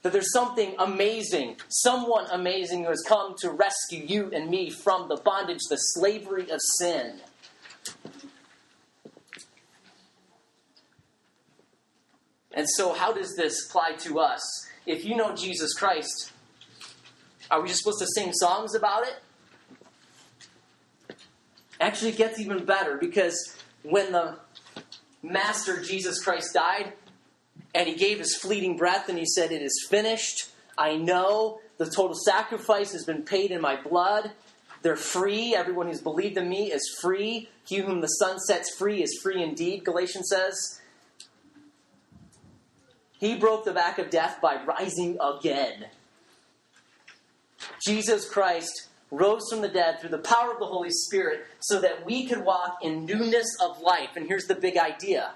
That 0.02 0.12
there's 0.12 0.32
something 0.32 0.74
amazing, 0.78 1.56
someone 1.68 2.26
amazing 2.30 2.84
who 2.84 2.90
has 2.90 3.02
come 3.06 3.36
to 3.38 3.50
rescue 3.50 4.04
you 4.04 4.30
and 4.32 4.50
me 4.50 4.68
from 4.68 5.08
the 5.08 5.16
bondage, 5.16 5.60
the 5.70 5.76
slavery 5.76 6.50
of 6.50 6.60
sin. 6.78 7.20
And 12.54 12.68
so, 12.68 12.92
how 12.92 13.12
does 13.12 13.34
this 13.36 13.66
apply 13.66 13.92
to 14.00 14.18
us? 14.18 14.42
If 14.86 15.04
you 15.04 15.16
know 15.16 15.34
Jesus 15.34 15.72
Christ, 15.74 16.32
are 17.50 17.62
we 17.62 17.68
just 17.68 17.82
supposed 17.82 18.00
to 18.00 18.06
sing 18.14 18.32
songs 18.32 18.74
about 18.74 19.06
it? 19.06 19.16
Actually, 21.80 22.10
it 22.10 22.16
gets 22.16 22.38
even 22.38 22.64
better 22.64 22.96
because 22.96 23.56
when 23.82 24.12
the 24.12 24.36
Master 25.22 25.82
Jesus 25.82 26.22
Christ 26.22 26.54
died 26.54 26.92
and 27.74 27.88
he 27.88 27.94
gave 27.94 28.18
his 28.18 28.36
fleeting 28.36 28.76
breath 28.76 29.08
and 29.08 29.18
he 29.18 29.26
said, 29.26 29.52
It 29.52 29.62
is 29.62 29.86
finished. 29.88 30.50
I 30.76 30.96
know 30.96 31.60
the 31.78 31.86
total 31.86 32.14
sacrifice 32.14 32.92
has 32.92 33.04
been 33.04 33.22
paid 33.22 33.50
in 33.50 33.60
my 33.60 33.80
blood. 33.80 34.32
They're 34.82 34.96
free. 34.96 35.54
Everyone 35.54 35.86
who's 35.86 36.00
believed 36.00 36.36
in 36.36 36.48
me 36.48 36.72
is 36.72 36.96
free. 37.00 37.48
He 37.64 37.78
whom 37.78 38.00
the 38.00 38.08
Son 38.08 38.38
sets 38.40 38.74
free 38.76 39.02
is 39.02 39.18
free 39.22 39.42
indeed, 39.42 39.84
Galatians 39.84 40.28
says. 40.28 40.80
He 43.18 43.36
broke 43.36 43.64
the 43.64 43.72
back 43.72 43.98
of 43.98 44.10
death 44.10 44.40
by 44.42 44.62
rising 44.64 45.16
again. 45.20 45.86
Jesus 47.86 48.28
Christ 48.28 48.88
rose 49.12 49.42
from 49.48 49.60
the 49.60 49.68
dead 49.68 50.00
through 50.00 50.10
the 50.10 50.18
power 50.18 50.52
of 50.52 50.58
the 50.58 50.66
Holy 50.66 50.90
Spirit 50.90 51.46
so 51.60 51.80
that 51.80 52.04
we 52.04 52.26
could 52.26 52.44
walk 52.44 52.78
in 52.82 53.04
newness 53.04 53.46
of 53.62 53.80
life. 53.80 54.16
And 54.16 54.26
here's 54.26 54.46
the 54.46 54.56
big 54.56 54.76
idea 54.76 55.32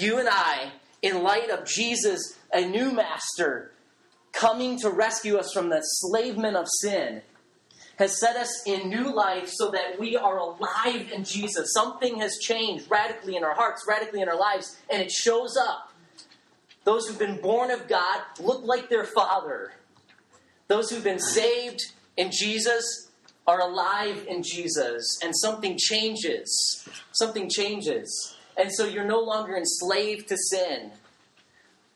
you 0.00 0.18
and 0.18 0.28
I, 0.30 0.72
in 1.02 1.22
light 1.22 1.50
of 1.50 1.66
Jesus, 1.66 2.38
a 2.52 2.66
new 2.66 2.92
master, 2.92 3.72
coming 4.32 4.78
to 4.80 4.90
rescue 4.90 5.36
us 5.36 5.52
from 5.52 5.68
the 5.68 5.76
enslavement 5.76 6.56
of 6.56 6.66
sin, 6.80 7.22
has 7.96 8.18
set 8.18 8.36
us 8.36 8.62
in 8.66 8.88
new 8.88 9.14
life 9.14 9.48
so 9.48 9.70
that 9.70 9.98
we 10.00 10.16
are 10.16 10.38
alive 10.38 11.10
in 11.12 11.24
Jesus. 11.24 11.72
Something 11.72 12.18
has 12.18 12.38
changed 12.38 12.90
radically 12.90 13.36
in 13.36 13.44
our 13.44 13.54
hearts, 13.54 13.84
radically 13.88 14.20
in 14.20 14.28
our 14.28 14.38
lives, 14.38 14.76
and 14.90 15.00
it 15.00 15.10
shows 15.10 15.56
up. 15.56 15.92
Those 16.84 17.06
who've 17.06 17.18
been 17.18 17.40
born 17.40 17.70
of 17.70 17.88
God 17.88 18.22
look 18.40 18.64
like 18.64 18.90
their 18.90 19.04
Father. 19.04 19.72
Those 20.68 20.90
who've 20.90 21.04
been 21.04 21.20
saved 21.20 21.80
in 22.16 22.30
Jesus 22.32 23.10
are 23.46 23.60
alive 23.60 24.26
in 24.28 24.42
Jesus 24.42 25.18
and 25.22 25.34
something 25.36 25.78
changes. 25.78 26.88
Something 27.12 27.48
changes. 27.48 28.33
And 28.56 28.72
so 28.72 28.86
you're 28.86 29.04
no 29.04 29.20
longer 29.20 29.56
enslaved 29.56 30.28
to 30.28 30.36
sin. 30.36 30.92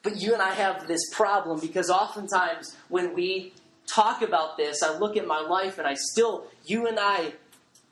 But 0.03 0.17
you 0.17 0.33
and 0.33 0.43
I 0.43 0.55
have 0.55 0.87
this 0.89 1.01
problem 1.13 1.61
because 1.61 1.91
oftentimes 1.91 2.77
when 2.89 3.15
we 3.15 3.53
talk 3.87 4.23
about 4.23 4.57
this, 4.57 4.83
I 4.83 4.97
look 4.99 5.17
at 5.17 5.27
my 5.27 5.41
life 5.41 5.79
and 5.79 5.87
I 5.87 5.95
still, 5.95 6.47
you 6.65 6.87
and 6.87 6.99
I, 7.01 7.33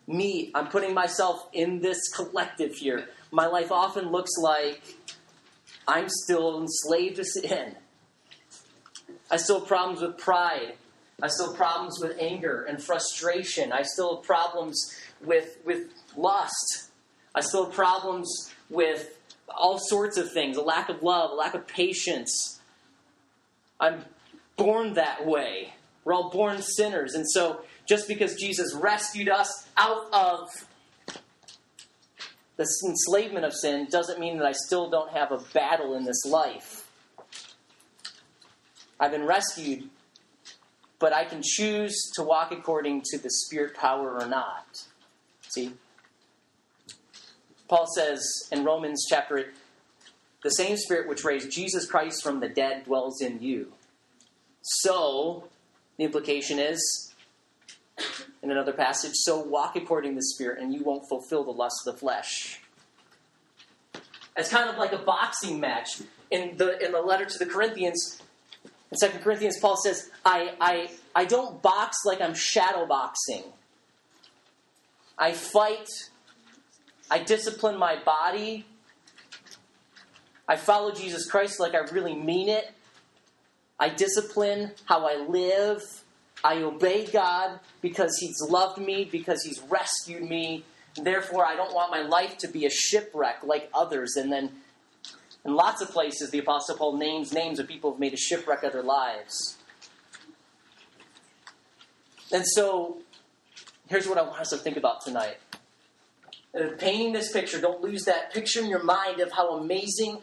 me, 0.06 0.50
I'm 0.54 0.68
putting 0.68 0.94
myself 0.94 1.48
in 1.52 1.80
this 1.80 2.08
collective 2.14 2.74
here. 2.74 3.08
My 3.30 3.46
life 3.46 3.72
often 3.72 4.10
looks 4.12 4.30
like 4.40 4.82
I'm 5.88 6.08
still 6.08 6.60
enslaved 6.60 7.16
to 7.16 7.24
sin. 7.24 7.74
I 9.30 9.36
still 9.36 9.60
have 9.60 9.68
problems 9.68 10.00
with 10.00 10.18
pride. 10.18 10.74
I 11.22 11.28
still 11.28 11.48
have 11.48 11.56
problems 11.56 11.98
with 12.00 12.16
anger 12.20 12.64
and 12.68 12.80
frustration. 12.82 13.72
I 13.72 13.82
still 13.82 14.16
have 14.16 14.24
problems 14.24 14.94
with, 15.24 15.58
with 15.64 15.88
lust. 16.16 16.90
I 17.34 17.40
still 17.40 17.66
have 17.66 17.74
problems 17.74 18.52
with 18.70 19.18
all 19.48 19.78
sorts 19.78 20.16
of 20.16 20.32
things 20.32 20.56
a 20.56 20.62
lack 20.62 20.88
of 20.88 21.02
love, 21.02 21.30
a 21.30 21.34
lack 21.34 21.54
of 21.54 21.66
patience. 21.66 22.60
I'm 23.78 24.04
born 24.56 24.94
that 24.94 25.26
way. 25.26 25.74
We're 26.04 26.14
all 26.14 26.30
born 26.30 26.62
sinners. 26.62 27.14
And 27.14 27.28
so, 27.28 27.62
just 27.86 28.08
because 28.08 28.34
Jesus 28.36 28.74
rescued 28.74 29.28
us 29.28 29.66
out 29.76 30.06
of 30.12 30.48
the 32.56 32.66
enslavement 32.86 33.44
of 33.44 33.52
sin 33.54 33.86
doesn't 33.90 34.18
mean 34.18 34.38
that 34.38 34.46
I 34.46 34.52
still 34.52 34.88
don't 34.88 35.10
have 35.10 35.30
a 35.30 35.38
battle 35.52 35.94
in 35.94 36.04
this 36.04 36.24
life. 36.24 36.88
I've 38.98 39.10
been 39.10 39.26
rescued, 39.26 39.90
but 40.98 41.12
I 41.12 41.26
can 41.26 41.42
choose 41.44 41.94
to 42.14 42.22
walk 42.22 42.52
according 42.52 43.02
to 43.10 43.18
the 43.18 43.30
Spirit 43.30 43.74
power 43.74 44.18
or 44.18 44.26
not. 44.26 44.86
See? 45.48 45.74
Paul 47.68 47.86
says 47.94 48.24
in 48.52 48.64
Romans 48.64 49.06
chapter 49.08 49.38
8, 49.38 49.46
the 50.42 50.50
same 50.50 50.76
Spirit 50.76 51.08
which 51.08 51.24
raised 51.24 51.50
Jesus 51.50 51.86
Christ 51.86 52.22
from 52.22 52.40
the 52.40 52.48
dead 52.48 52.84
dwells 52.84 53.20
in 53.20 53.42
you. 53.42 53.72
So, 54.62 55.44
the 55.96 56.04
implication 56.04 56.58
is, 56.58 57.14
in 58.42 58.50
another 58.50 58.72
passage, 58.72 59.14
so 59.14 59.40
walk 59.40 59.76
according 59.76 60.12
to 60.12 60.16
the 60.16 60.22
Spirit, 60.22 60.60
and 60.60 60.72
you 60.72 60.84
won't 60.84 61.08
fulfill 61.08 61.44
the 61.44 61.50
lust 61.50 61.76
of 61.86 61.94
the 61.94 62.00
flesh. 62.00 62.60
It's 64.36 64.50
kind 64.50 64.68
of 64.68 64.76
like 64.76 64.92
a 64.92 64.98
boxing 64.98 65.58
match. 65.58 66.02
In 66.30 66.56
the 66.56 66.84
in 66.84 66.92
the 66.92 67.00
letter 67.00 67.24
to 67.24 67.38
the 67.38 67.46
Corinthians, 67.46 68.20
in 68.90 69.10
2 69.10 69.18
Corinthians, 69.18 69.58
Paul 69.58 69.76
says, 69.76 70.10
I, 70.24 70.54
I, 70.60 70.90
I 71.14 71.24
don't 71.24 71.60
box 71.60 71.98
like 72.04 72.20
I'm 72.20 72.34
shadow 72.34 72.86
boxing. 72.86 73.42
I 75.18 75.32
fight, 75.32 75.88
I 77.10 77.18
discipline 77.20 77.78
my 77.78 77.96
body, 78.02 78.64
I 80.48 80.56
follow 80.56 80.92
Jesus 80.92 81.28
Christ 81.28 81.58
like 81.58 81.74
I 81.74 81.80
really 81.92 82.14
mean 82.14 82.48
it. 82.48 82.70
I 83.78 83.88
discipline 83.88 84.72
how 84.84 85.06
I 85.06 85.16
live. 85.16 85.82
I 86.44 86.62
obey 86.62 87.06
God 87.06 87.58
because 87.80 88.16
He's 88.18 88.40
loved 88.40 88.78
me, 88.78 89.08
because 89.10 89.42
He's 89.42 89.60
rescued 89.68 90.22
me. 90.22 90.64
Therefore, 91.02 91.44
I 91.44 91.56
don't 91.56 91.74
want 91.74 91.90
my 91.90 92.02
life 92.02 92.38
to 92.38 92.48
be 92.48 92.64
a 92.64 92.70
shipwreck 92.70 93.42
like 93.42 93.70
others. 93.74 94.16
And 94.16 94.32
then, 94.32 94.52
in 95.44 95.54
lots 95.54 95.82
of 95.82 95.90
places, 95.90 96.30
the 96.30 96.38
Apostle 96.38 96.76
Paul 96.76 96.96
names 96.96 97.32
names 97.32 97.58
of 97.58 97.66
people 97.66 97.90
who've 97.90 98.00
made 98.00 98.14
a 98.14 98.18
shipwreck 98.18 98.62
of 98.62 98.72
their 98.72 98.82
lives. 98.82 99.58
And 102.32 102.46
so, 102.46 102.98
here's 103.88 104.08
what 104.08 104.18
I 104.18 104.22
want 104.22 104.40
us 104.40 104.50
to 104.50 104.56
think 104.56 104.76
about 104.76 105.04
tonight. 105.04 105.36
Uh, 106.56 106.68
painting 106.78 107.12
this 107.12 107.32
picture, 107.32 107.60
don't 107.60 107.82
lose 107.82 108.04
that 108.04 108.32
picture 108.32 108.60
in 108.60 108.70
your 108.70 108.82
mind 108.82 109.20
of 109.20 109.32
how 109.32 109.58
amazing 109.58 110.18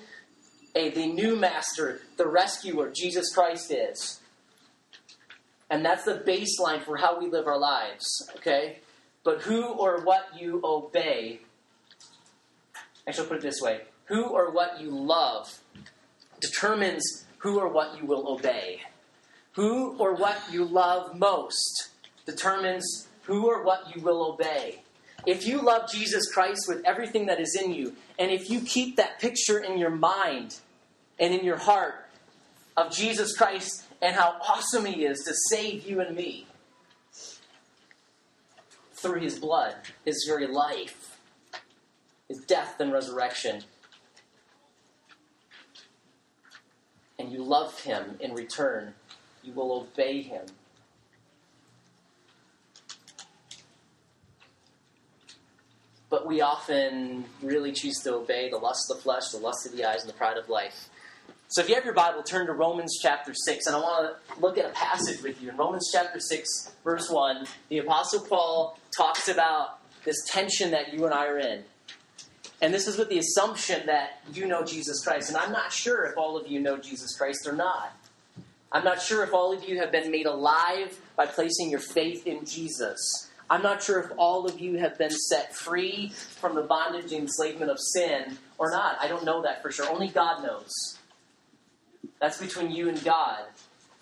a, 0.75 0.89
the 0.89 1.05
new 1.05 1.35
master, 1.35 2.01
the 2.17 2.27
rescuer, 2.27 2.89
Jesus 2.89 3.33
Christ 3.33 3.71
is. 3.71 4.19
And 5.69 5.85
that's 5.85 6.05
the 6.05 6.15
baseline 6.15 6.83
for 6.83 6.97
how 6.97 7.19
we 7.19 7.27
live 7.27 7.47
our 7.47 7.59
lives, 7.59 8.05
okay? 8.37 8.79
But 9.23 9.41
who 9.41 9.63
or 9.63 10.01
what 10.03 10.29
you 10.39 10.61
obey, 10.63 11.39
actually, 13.07 13.23
I'll 13.23 13.29
put 13.29 13.37
it 13.37 13.43
this 13.43 13.61
way 13.61 13.81
who 14.05 14.25
or 14.25 14.51
what 14.51 14.81
you 14.81 14.89
love 14.91 15.59
determines 16.41 17.25
who 17.39 17.59
or 17.59 17.69
what 17.69 17.97
you 17.97 18.05
will 18.05 18.27
obey. 18.27 18.81
Who 19.53 19.95
or 19.97 20.15
what 20.15 20.37
you 20.51 20.65
love 20.65 21.17
most 21.17 21.89
determines 22.25 23.07
who 23.23 23.47
or 23.47 23.63
what 23.63 23.95
you 23.95 24.01
will 24.01 24.33
obey. 24.33 24.82
If 25.25 25.47
you 25.47 25.61
love 25.61 25.89
Jesus 25.89 26.31
Christ 26.31 26.65
with 26.67 26.83
everything 26.85 27.27
that 27.27 27.39
is 27.39 27.57
in 27.61 27.73
you, 27.73 27.95
and 28.19 28.29
if 28.29 28.49
you 28.49 28.59
keep 28.59 28.97
that 28.97 29.19
picture 29.19 29.59
in 29.59 29.77
your 29.77 29.89
mind 29.89 30.59
and 31.17 31.33
in 31.33 31.45
your 31.45 31.57
heart 31.57 32.07
of 32.75 32.91
Jesus 32.91 33.35
Christ 33.35 33.85
and 34.01 34.15
how 34.15 34.35
awesome 34.47 34.85
He 34.85 35.05
is 35.05 35.19
to 35.23 35.33
save 35.49 35.87
you 35.87 36.01
and 36.01 36.15
me 36.15 36.47
through 38.93 39.21
His 39.21 39.39
blood, 39.39 39.75
His 40.03 40.25
very 40.27 40.47
life, 40.47 41.17
His 42.27 42.39
death 42.39 42.79
and 42.79 42.91
resurrection, 42.91 43.63
and 47.17 47.31
you 47.31 47.41
love 47.41 47.79
Him 47.81 48.17
in 48.19 48.33
return, 48.33 48.93
you 49.41 49.53
will 49.53 49.71
obey 49.71 50.21
Him. 50.21 50.47
But 56.13 56.27
we 56.27 56.41
often 56.41 57.25
really 57.41 57.71
choose 57.71 57.97
to 58.03 58.13
obey 58.13 58.47
the 58.47 58.57
lust 58.57 58.91
of 58.91 58.97
the 58.97 59.01
flesh, 59.01 59.29
the 59.29 59.39
lust 59.39 59.65
of 59.65 59.75
the 59.75 59.83
eyes, 59.83 60.01
and 60.01 60.09
the 60.09 60.15
pride 60.15 60.37
of 60.37 60.47
life. 60.47 60.87
So 61.47 61.59
if 61.59 61.67
you 61.67 61.73
have 61.73 61.85
your 61.85 61.95
Bible, 61.95 62.21
turn 62.21 62.45
to 62.45 62.53
Romans 62.53 62.99
chapter 63.01 63.33
6, 63.33 63.65
and 63.65 63.75
I 63.75 63.79
want 63.79 64.15
to 64.29 64.39
look 64.39 64.59
at 64.59 64.65
a 64.65 64.73
passage 64.73 65.23
with 65.23 65.41
you. 65.41 65.49
In 65.49 65.57
Romans 65.57 65.89
chapter 65.91 66.19
6, 66.19 66.71
verse 66.83 67.09
1, 67.09 67.47
the 67.69 67.79
Apostle 67.79 68.19
Paul 68.27 68.77
talks 68.95 69.27
about 69.27 69.79
this 70.05 70.17
tension 70.27 70.69
that 70.69 70.93
you 70.93 71.03
and 71.05 71.15
I 71.15 71.25
are 71.25 71.39
in. 71.39 71.63
And 72.61 72.71
this 72.71 72.87
is 72.87 72.95
with 72.95 73.09
the 73.09 73.17
assumption 73.17 73.87
that 73.87 74.21
you 74.31 74.45
know 74.45 74.63
Jesus 74.63 75.03
Christ. 75.03 75.29
And 75.29 75.37
I'm 75.39 75.51
not 75.51 75.73
sure 75.73 76.05
if 76.05 76.15
all 76.15 76.37
of 76.37 76.45
you 76.45 76.59
know 76.59 76.77
Jesus 76.77 77.17
Christ 77.17 77.47
or 77.47 77.53
not. 77.53 77.91
I'm 78.71 78.83
not 78.83 79.01
sure 79.01 79.23
if 79.23 79.33
all 79.33 79.51
of 79.51 79.67
you 79.67 79.79
have 79.79 79.91
been 79.91 80.11
made 80.11 80.27
alive 80.27 81.01
by 81.15 81.25
placing 81.25 81.71
your 81.71 81.79
faith 81.79 82.27
in 82.27 82.45
Jesus. 82.45 83.31
I'm 83.49 83.61
not 83.61 83.83
sure 83.83 83.99
if 83.99 84.11
all 84.17 84.45
of 84.45 84.59
you 84.59 84.77
have 84.77 84.97
been 84.97 85.11
set 85.11 85.55
free 85.55 86.09
from 86.09 86.55
the 86.55 86.61
bondage 86.61 87.11
and 87.11 87.21
enslavement 87.21 87.69
of 87.69 87.77
sin 87.79 88.37
or 88.57 88.71
not. 88.71 88.97
I 89.01 89.07
don't 89.07 89.25
know 89.25 89.41
that 89.43 89.61
for 89.61 89.71
sure. 89.71 89.89
Only 89.89 90.07
God 90.07 90.43
knows. 90.43 90.97
That's 92.19 92.39
between 92.39 92.71
you 92.71 92.89
and 92.89 93.03
God. 93.03 93.45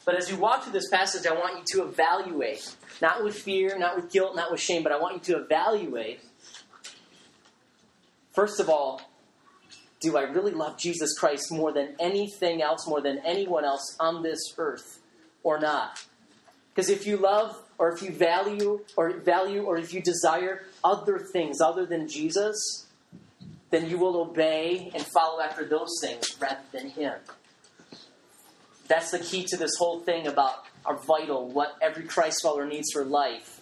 But 0.05 0.15
as 0.15 0.29
you 0.29 0.37
walk 0.37 0.63
through 0.63 0.73
this 0.73 0.89
passage, 0.89 1.27
I 1.27 1.33
want 1.33 1.57
you 1.57 1.63
to 1.73 1.87
evaluate, 1.87 2.75
not 3.01 3.23
with 3.23 3.37
fear, 3.37 3.77
not 3.77 3.95
with 3.95 4.11
guilt, 4.11 4.35
not 4.35 4.51
with 4.51 4.59
shame, 4.59 4.83
but 4.83 4.91
I 4.91 4.99
want 4.99 5.15
you 5.15 5.33
to 5.33 5.41
evaluate. 5.41 6.21
First 8.33 8.59
of 8.59 8.69
all, 8.69 9.01
do 9.99 10.17
I 10.17 10.23
really 10.23 10.51
love 10.51 10.77
Jesus 10.77 11.17
Christ 11.17 11.51
more 11.51 11.71
than 11.71 11.95
anything 11.99 12.61
else, 12.61 12.87
more 12.87 13.01
than 13.01 13.19
anyone 13.19 13.63
else 13.65 13.95
on 13.99 14.23
this 14.23 14.39
earth, 14.57 14.99
or 15.43 15.59
not? 15.59 16.03
Because 16.73 16.89
if 16.89 17.05
you 17.05 17.17
love 17.17 17.61
or 17.81 17.91
if 17.91 18.03
you 18.03 18.11
value 18.11 18.79
or 18.95 19.09
value 19.09 19.63
or 19.63 19.75
if 19.75 19.91
you 19.91 20.01
desire 20.03 20.67
other 20.83 21.17
things 21.17 21.59
other 21.59 21.83
than 21.83 22.07
Jesus, 22.07 22.85
then 23.71 23.89
you 23.89 23.97
will 23.97 24.21
obey 24.21 24.91
and 24.93 25.03
follow 25.03 25.41
after 25.41 25.65
those 25.65 25.89
things 25.99 26.37
rather 26.39 26.61
than 26.71 26.91
him. 26.91 27.15
That's 28.87 29.09
the 29.09 29.17
key 29.17 29.45
to 29.45 29.57
this 29.57 29.71
whole 29.79 29.99
thing 29.99 30.27
about 30.27 30.65
our 30.85 30.95
vital, 30.95 31.49
what 31.49 31.75
every 31.81 32.03
Christ 32.03 32.43
follower 32.43 32.67
needs 32.67 32.91
for 32.91 33.03
life. 33.03 33.61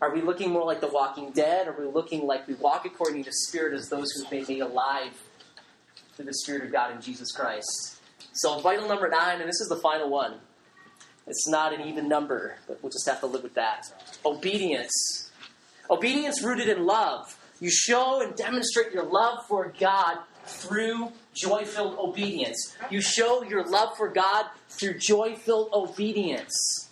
Are 0.00 0.14
we 0.14 0.22
looking 0.22 0.52
more 0.52 0.64
like 0.64 0.80
the 0.80 0.86
walking 0.86 1.32
dead? 1.32 1.66
Are 1.66 1.74
we 1.76 1.86
looking 1.86 2.28
like 2.28 2.46
we 2.46 2.54
walk 2.54 2.86
according 2.86 3.24
to 3.24 3.32
Spirit 3.32 3.74
as 3.74 3.88
those 3.88 4.06
who've 4.12 4.30
been 4.30 4.44
made 4.46 4.60
alive 4.60 5.20
through 6.14 6.26
the 6.26 6.34
Spirit 6.34 6.62
of 6.62 6.70
God 6.70 6.94
in 6.94 7.00
Jesus 7.00 7.32
Christ? 7.32 7.98
So, 8.34 8.60
vital 8.60 8.86
number 8.86 9.08
nine, 9.08 9.40
and 9.40 9.48
this 9.48 9.60
is 9.60 9.68
the 9.68 9.80
final 9.82 10.10
one. 10.10 10.34
It's 11.26 11.48
not 11.48 11.72
an 11.72 11.86
even 11.88 12.08
number, 12.08 12.56
but 12.68 12.82
we'll 12.82 12.92
just 12.92 13.06
have 13.06 13.20
to 13.20 13.26
live 13.26 13.42
with 13.42 13.54
that. 13.54 13.86
Obedience. 14.24 15.30
Obedience 15.90 16.42
rooted 16.42 16.68
in 16.68 16.86
love. 16.86 17.38
You 17.60 17.70
show 17.70 18.20
and 18.20 18.36
demonstrate 18.36 18.92
your 18.92 19.04
love 19.04 19.46
for 19.46 19.72
God 19.78 20.18
through 20.44 21.12
joy 21.34 21.64
filled 21.64 21.98
obedience. 21.98 22.76
You 22.90 23.00
show 23.00 23.42
your 23.42 23.64
love 23.64 23.96
for 23.96 24.08
God 24.08 24.46
through 24.68 24.98
joy 24.98 25.34
filled 25.34 25.70
obedience. 25.72 26.88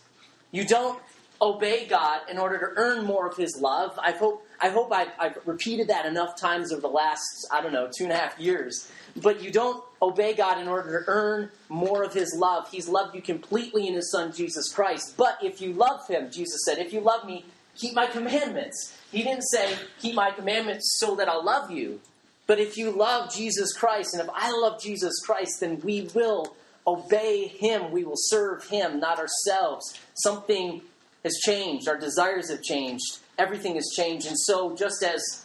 You 0.50 0.64
don't 0.64 1.00
obey 1.40 1.86
God 1.86 2.22
in 2.30 2.38
order 2.38 2.58
to 2.58 2.66
earn 2.80 3.04
more 3.04 3.28
of 3.28 3.36
His 3.36 3.58
love. 3.60 3.98
I 4.02 4.12
hope, 4.12 4.46
I 4.60 4.70
hope 4.70 4.92
I've, 4.92 5.10
I've 5.18 5.38
repeated 5.44 5.88
that 5.88 6.06
enough 6.06 6.40
times 6.40 6.72
over 6.72 6.80
the 6.80 6.88
last, 6.88 7.46
I 7.52 7.60
don't 7.60 7.72
know, 7.72 7.88
two 7.96 8.04
and 8.04 8.12
a 8.12 8.16
half 8.16 8.38
years. 8.38 8.90
But 9.16 9.42
you 9.42 9.50
don't 9.50 9.82
obey 10.02 10.34
God 10.34 10.60
in 10.60 10.68
order 10.68 11.00
to 11.00 11.10
earn 11.10 11.50
more 11.68 12.02
of 12.02 12.12
His 12.12 12.34
love. 12.36 12.70
He's 12.70 12.88
loved 12.88 13.14
you 13.14 13.22
completely 13.22 13.86
in 13.86 13.94
His 13.94 14.10
Son, 14.10 14.32
Jesus 14.32 14.72
Christ. 14.72 15.16
But 15.16 15.38
if 15.42 15.60
you 15.60 15.72
love 15.72 16.06
Him, 16.08 16.30
Jesus 16.30 16.64
said, 16.64 16.78
if 16.78 16.92
you 16.92 17.00
love 17.00 17.24
me, 17.24 17.44
keep 17.76 17.94
my 17.94 18.06
commandments. 18.06 18.96
He 19.12 19.22
didn't 19.22 19.44
say, 19.44 19.76
keep 20.00 20.14
my 20.14 20.30
commandments 20.30 20.96
so 20.98 21.14
that 21.16 21.28
I'll 21.28 21.44
love 21.44 21.70
you. 21.70 22.00
But 22.46 22.58
if 22.58 22.76
you 22.76 22.90
love 22.90 23.32
Jesus 23.32 23.72
Christ, 23.72 24.14
and 24.14 24.22
if 24.22 24.28
I 24.34 24.50
love 24.50 24.80
Jesus 24.80 25.14
Christ, 25.24 25.60
then 25.60 25.80
we 25.80 26.10
will 26.14 26.54
obey 26.86 27.46
Him. 27.46 27.90
We 27.90 28.04
will 28.04 28.16
serve 28.16 28.64
Him, 28.68 29.00
not 29.00 29.18
ourselves. 29.18 29.98
Something 30.14 30.82
has 31.22 31.36
changed. 31.42 31.88
Our 31.88 31.98
desires 31.98 32.50
have 32.50 32.62
changed. 32.62 33.18
Everything 33.38 33.76
has 33.76 33.90
changed. 33.96 34.26
And 34.26 34.38
so, 34.38 34.76
just 34.76 35.02
as 35.02 35.43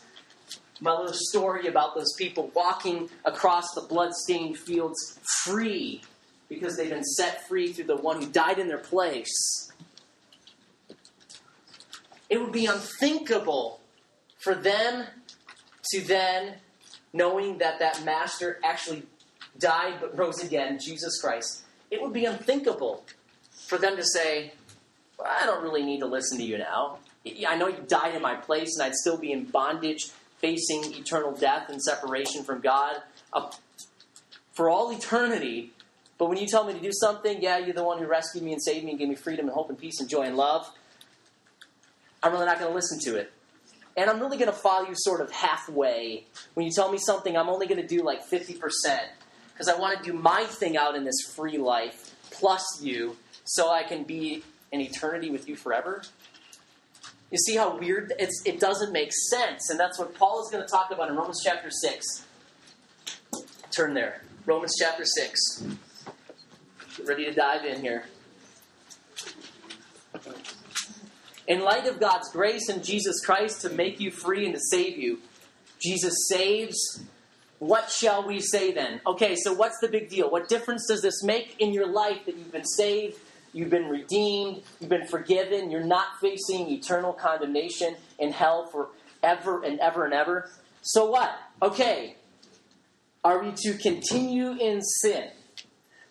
my 0.81 0.91
little 0.91 1.13
story 1.13 1.67
about 1.67 1.95
those 1.95 2.13
people 2.17 2.51
walking 2.55 3.09
across 3.25 3.73
the 3.73 3.81
blood-stained 3.81 4.57
fields 4.57 5.19
free 5.43 6.01
because 6.47 6.77
they've 6.77 6.89
been 6.89 7.03
set 7.03 7.47
free 7.47 7.71
through 7.71 7.85
the 7.85 7.97
one 7.97 8.21
who 8.21 8.27
died 8.27 8.59
in 8.59 8.67
their 8.67 8.77
place. 8.77 9.71
It 12.29 12.39
would 12.39 12.51
be 12.51 12.65
unthinkable 12.65 13.81
for 14.37 14.55
them 14.55 15.05
to 15.91 16.01
then, 16.01 16.55
knowing 17.13 17.57
that 17.57 17.79
that 17.79 18.03
master 18.05 18.59
actually 18.63 19.03
died 19.57 19.95
but 19.99 20.17
rose 20.17 20.43
again, 20.43 20.79
Jesus 20.79 21.19
Christ, 21.19 21.63
it 21.91 22.01
would 22.01 22.13
be 22.13 22.25
unthinkable 22.25 23.03
for 23.67 23.77
them 23.77 23.97
to 23.97 24.03
say, 24.03 24.53
well, 25.17 25.27
I 25.29 25.45
don't 25.45 25.61
really 25.63 25.83
need 25.83 25.99
to 25.99 26.05
listen 26.05 26.37
to 26.37 26.43
you 26.43 26.57
now. 26.57 26.99
I 27.47 27.57
know 27.57 27.67
you 27.67 27.83
died 27.87 28.15
in 28.15 28.21
my 28.21 28.35
place, 28.35 28.77
and 28.77 28.83
I'd 28.83 28.95
still 28.95 29.17
be 29.17 29.31
in 29.31 29.43
bondage 29.45 30.11
facing 30.39 30.93
eternal 30.95 31.31
death 31.31 31.69
and 31.69 31.81
separation 31.81 32.43
from 32.43 32.61
God 32.61 32.97
uh, 33.33 33.51
for 34.53 34.69
all 34.69 34.91
eternity. 34.91 35.71
But 36.17 36.27
when 36.27 36.37
you 36.37 36.47
tell 36.47 36.65
me 36.65 36.73
to 36.73 36.79
do 36.79 36.91
something, 36.91 37.41
yeah, 37.41 37.57
you're 37.57 37.73
the 37.73 37.83
one 37.83 37.99
who 37.99 38.05
rescued 38.05 38.43
me 38.43 38.51
and 38.51 38.61
saved 38.61 38.83
me 38.83 38.91
and 38.91 38.99
gave 38.99 39.09
me 39.09 39.15
freedom 39.15 39.45
and 39.45 39.53
hope 39.53 39.69
and 39.69 39.77
peace 39.77 39.99
and 39.99 40.09
joy 40.09 40.23
and 40.23 40.35
love. 40.35 40.69
I'm 42.21 42.33
really 42.33 42.45
not 42.45 42.59
going 42.59 42.69
to 42.69 42.75
listen 42.75 42.99
to 43.05 43.17
it. 43.17 43.31
And 43.95 44.09
I'm 44.09 44.19
really 44.19 44.37
going 44.37 44.51
to 44.51 44.57
follow 44.57 44.87
you 44.87 44.95
sort 44.95 45.21
of 45.21 45.31
halfway. 45.31 46.25
When 46.53 46.65
you 46.65 46.71
tell 46.71 46.91
me 46.91 46.97
something, 46.97 47.37
I'm 47.37 47.49
only 47.49 47.67
going 47.67 47.81
to 47.81 47.87
do 47.87 48.03
like 48.03 48.27
50% 48.27 48.59
because 49.53 49.67
I 49.67 49.77
want 49.77 49.97
to 49.97 50.11
do 50.11 50.17
my 50.17 50.43
thing 50.45 50.77
out 50.77 50.95
in 50.95 51.03
this 51.03 51.21
free 51.35 51.57
life 51.57 52.15
plus 52.31 52.81
you 52.81 53.17
so 53.43 53.69
I 53.69 53.83
can 53.83 54.03
be 54.03 54.43
in 54.71 54.81
eternity 54.81 55.29
with 55.29 55.49
you 55.49 55.55
forever. 55.55 56.03
You 57.31 57.37
see 57.37 57.55
how 57.55 57.77
weird 57.77 58.13
it's, 58.17 58.41
it 58.45 58.59
doesn't 58.59 58.91
make 58.91 59.11
sense. 59.29 59.69
And 59.69 59.79
that's 59.79 59.99
what 59.99 60.15
Paul 60.15 60.43
is 60.43 60.51
going 60.51 60.63
to 60.63 60.69
talk 60.69 60.91
about 60.91 61.09
in 61.09 61.15
Romans 61.15 61.41
chapter 61.43 61.69
6. 61.69 62.25
Turn 63.71 63.93
there. 63.93 64.23
Romans 64.45 64.75
chapter 64.79 65.05
6. 65.05 65.63
Get 66.97 67.07
ready 67.07 67.25
to 67.25 67.33
dive 67.33 67.65
in 67.65 67.81
here. 67.81 68.05
In 71.47 71.61
light 71.61 71.87
of 71.87 71.99
God's 71.99 72.31
grace 72.31 72.67
and 72.67 72.83
Jesus 72.83 73.23
Christ 73.23 73.61
to 73.61 73.69
make 73.69 73.99
you 73.99 74.11
free 74.11 74.45
and 74.45 74.53
to 74.55 74.59
save 74.59 74.97
you, 74.97 75.19
Jesus 75.79 76.13
saves. 76.27 77.03
What 77.59 77.91
shall 77.91 78.25
we 78.25 78.39
say 78.39 78.71
then? 78.71 79.01
Okay, 79.05 79.35
so 79.35 79.53
what's 79.53 79.79
the 79.81 79.87
big 79.87 80.09
deal? 80.09 80.29
What 80.29 80.47
difference 80.47 80.87
does 80.87 81.01
this 81.01 81.23
make 81.23 81.55
in 81.59 81.73
your 81.73 81.87
life 81.87 82.25
that 82.25 82.37
you've 82.37 82.51
been 82.51 82.65
saved 82.65 83.19
You've 83.53 83.69
been 83.69 83.87
redeemed. 83.87 84.61
You've 84.79 84.89
been 84.89 85.07
forgiven. 85.07 85.71
You're 85.71 85.83
not 85.83 86.19
facing 86.21 86.69
eternal 86.69 87.13
condemnation 87.13 87.95
in 88.17 88.31
hell 88.31 88.67
forever 88.67 89.63
and 89.63 89.79
ever 89.79 90.05
and 90.05 90.13
ever. 90.13 90.49
So 90.81 91.09
what? 91.09 91.31
Okay. 91.61 92.15
Are 93.23 93.43
we 93.43 93.51
to 93.63 93.73
continue 93.77 94.51
in 94.51 94.81
sin? 94.81 95.29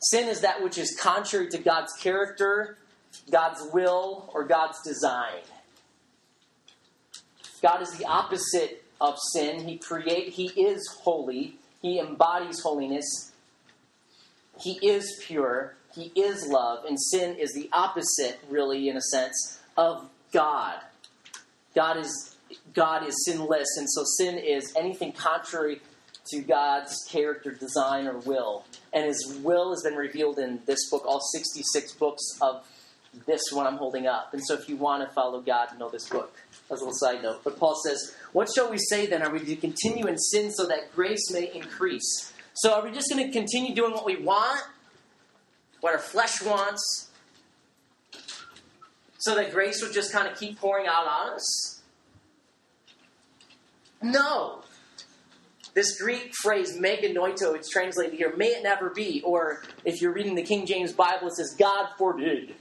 Sin 0.01 0.29
is 0.29 0.43
that 0.43 0.63
which 0.63 0.79
is 0.79 0.97
contrary 0.99 1.49
to 1.49 1.59
God's 1.59 1.93
character, 1.95 2.79
God's 3.31 3.61
will, 3.73 4.31
or 4.35 4.45
God's 4.45 4.81
design. 4.83 5.43
God 7.63 7.83
is 7.83 7.91
the 7.93 8.05
opposite 8.05 8.85
of 9.01 9.17
sin. 9.33 9.67
He 9.67 9.79
create 9.79 10.31
he 10.31 10.49
is 10.49 10.87
holy. 11.03 11.57
He 11.83 11.99
embodies 11.99 12.61
holiness. 12.61 13.33
He 14.61 14.79
is 14.83 15.21
pure. 15.25 15.77
He 15.95 16.13
is 16.15 16.47
love, 16.47 16.85
and 16.85 16.99
sin 17.01 17.37
is 17.37 17.53
the 17.55 17.69
opposite, 17.73 18.39
really, 18.49 18.89
in 18.89 18.97
a 18.97 19.01
sense, 19.01 19.61
of 19.77 20.09
God. 20.33 20.81
God 21.75 21.97
is 21.99 22.37
God 22.75 23.07
is 23.07 23.15
sinless, 23.27 23.77
and 23.77 23.89
so 23.91 24.05
sin 24.05 24.39
is 24.39 24.73
anything 24.77 25.13
contrary 25.13 25.81
to 26.31 26.41
God's 26.41 27.05
character, 27.09 27.51
design, 27.53 28.07
or 28.07 28.19
will. 28.19 28.65
And 28.93 29.05
His 29.07 29.39
will 29.43 29.71
has 29.71 29.83
been 29.83 29.95
revealed 29.95 30.39
in 30.39 30.61
this 30.67 30.89
book, 30.91 31.05
all 31.07 31.21
66 31.21 31.93
books 31.95 32.23
of 32.41 32.67
this 33.27 33.41
one 33.53 33.67
I'm 33.67 33.77
holding 33.77 34.07
up. 34.07 34.33
And 34.33 34.45
so, 34.45 34.55
if 34.55 34.69
you 34.69 34.77
want 34.77 35.07
to 35.07 35.15
follow 35.15 35.41
God, 35.41 35.79
know 35.79 35.89
this 35.89 36.09
book. 36.09 36.37
As 36.71 36.81
a 36.81 36.85
little 36.85 36.99
side 36.99 37.23
note. 37.23 37.41
But 37.45 37.59
Paul 37.59 37.75
says, 37.83 38.15
What 38.33 38.49
shall 38.55 38.71
we 38.71 38.77
say 38.77 39.07
then? 39.07 39.23
Are 39.23 39.31
we 39.31 39.41
to 39.41 39.57
continue 39.57 40.07
in 40.07 40.19
sin 40.19 40.51
so 40.53 40.67
that 40.67 40.95
grace 40.95 41.31
may 41.33 41.51
increase? 41.55 42.33
So, 42.55 42.75
are 42.75 42.85
we 42.85 42.93
just 42.93 43.09
going 43.11 43.27
to 43.27 43.33
continue 43.33 43.75
doing 43.75 43.93
what 43.93 44.05
we 44.05 44.17
want? 44.17 44.61
What 45.81 45.93
our 45.93 45.99
flesh 45.99 46.43
wants, 46.43 47.09
so 49.19 49.35
that 49.35 49.53
grace 49.53 49.83
would 49.83 49.93
just 49.93 50.13
kind 50.13 50.29
of 50.29 50.39
keep 50.39 50.59
pouring 50.59 50.87
out 50.87 51.07
on 51.07 51.35
us? 51.35 51.81
No. 54.03 54.63
This 55.75 56.01
Greek 56.01 56.33
phrase, 56.35 56.79
me 56.79 56.97
genoito, 56.97 57.55
it's 57.55 57.69
translated 57.69 58.15
here, 58.15 58.35
may 58.37 58.49
it 58.49 58.63
never 58.63 58.91
be. 58.91 59.23
Or 59.23 59.63
if 59.85 60.01
you're 60.01 60.13
reading 60.13 60.35
the 60.35 60.43
King 60.43 60.67
James 60.67 60.93
Bible, 60.93 61.29
it 61.29 61.35
says, 61.35 61.55
God 61.59 61.89
forbid. 61.97 62.55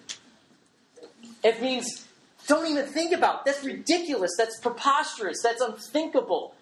It 1.43 1.61
means, 1.61 2.07
don't 2.47 2.67
even 2.67 2.85
think 2.85 3.13
about 3.13 3.35
it. 3.35 3.41
That's 3.45 3.63
ridiculous. 3.63 4.31
That's 4.37 4.59
preposterous. 4.59 5.41
That's 5.41 5.61
unthinkable. 5.61 6.53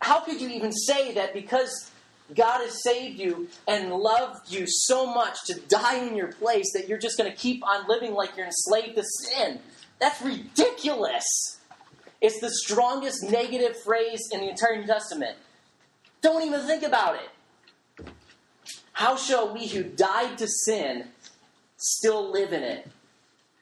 How 0.00 0.20
could 0.20 0.40
you 0.40 0.48
even 0.48 0.72
say 0.72 1.14
that 1.14 1.32
because 1.32 1.90
God 2.34 2.60
has 2.62 2.82
saved 2.82 3.18
you 3.18 3.48
and 3.68 3.92
loved 3.92 4.50
you 4.52 4.66
so 4.66 5.06
much 5.06 5.36
to 5.46 5.60
die 5.68 5.98
in 5.98 6.16
your 6.16 6.32
place 6.32 6.72
that 6.74 6.88
you're 6.88 6.98
just 6.98 7.16
going 7.16 7.30
to 7.30 7.36
keep 7.36 7.64
on 7.64 7.86
living 7.88 8.14
like 8.14 8.36
you're 8.36 8.46
enslaved 8.46 8.96
to 8.96 9.04
sin. 9.04 9.60
That's 10.00 10.20
ridiculous. 10.20 11.24
It's 12.20 12.40
the 12.40 12.50
strongest 12.50 13.22
negative 13.22 13.76
phrase 13.82 14.28
in 14.32 14.40
the 14.40 14.48
entire 14.48 14.76
New 14.76 14.86
Testament. 14.86 15.36
Don't 16.20 16.42
even 16.42 16.60
think 16.62 16.82
about 16.82 17.16
it. 17.16 18.08
How 18.92 19.16
shall 19.16 19.52
we 19.52 19.68
who 19.68 19.82
died 19.82 20.38
to 20.38 20.48
sin 20.48 21.08
still 21.76 22.32
live 22.32 22.52
in 22.52 22.62
it? 22.62 22.88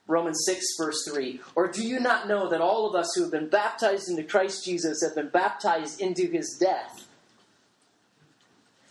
Romans 0.06 0.44
6, 0.46 0.64
verse 0.78 1.08
3. 1.10 1.40
Or 1.54 1.66
do 1.68 1.84
you 1.84 1.98
not 1.98 2.28
know 2.28 2.48
that 2.48 2.60
all 2.60 2.88
of 2.88 2.94
us 2.94 3.12
who 3.14 3.22
have 3.22 3.32
been 3.32 3.48
baptized 3.48 4.08
into 4.08 4.22
Christ 4.22 4.64
Jesus 4.64 5.02
have 5.02 5.14
been 5.14 5.30
baptized 5.30 6.00
into 6.00 6.26
his 6.26 6.56
death? 6.60 7.03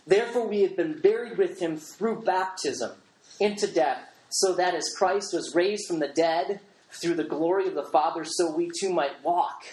Therefore, 0.06 0.46
we 0.46 0.62
have 0.62 0.76
been 0.76 1.00
buried 1.00 1.38
with 1.38 1.60
him 1.60 1.76
through 1.76 2.22
baptism 2.22 2.92
into 3.40 3.66
death, 3.66 3.98
so 4.28 4.54
that 4.54 4.74
as 4.74 4.94
Christ 4.96 5.32
was 5.32 5.54
raised 5.54 5.86
from 5.86 5.98
the 5.98 6.08
dead 6.08 6.60
through 6.90 7.14
the 7.14 7.24
glory 7.24 7.66
of 7.66 7.74
the 7.74 7.84
Father, 7.84 8.24
so 8.24 8.54
we 8.54 8.70
too 8.78 8.92
might 8.92 9.22
walk. 9.22 9.64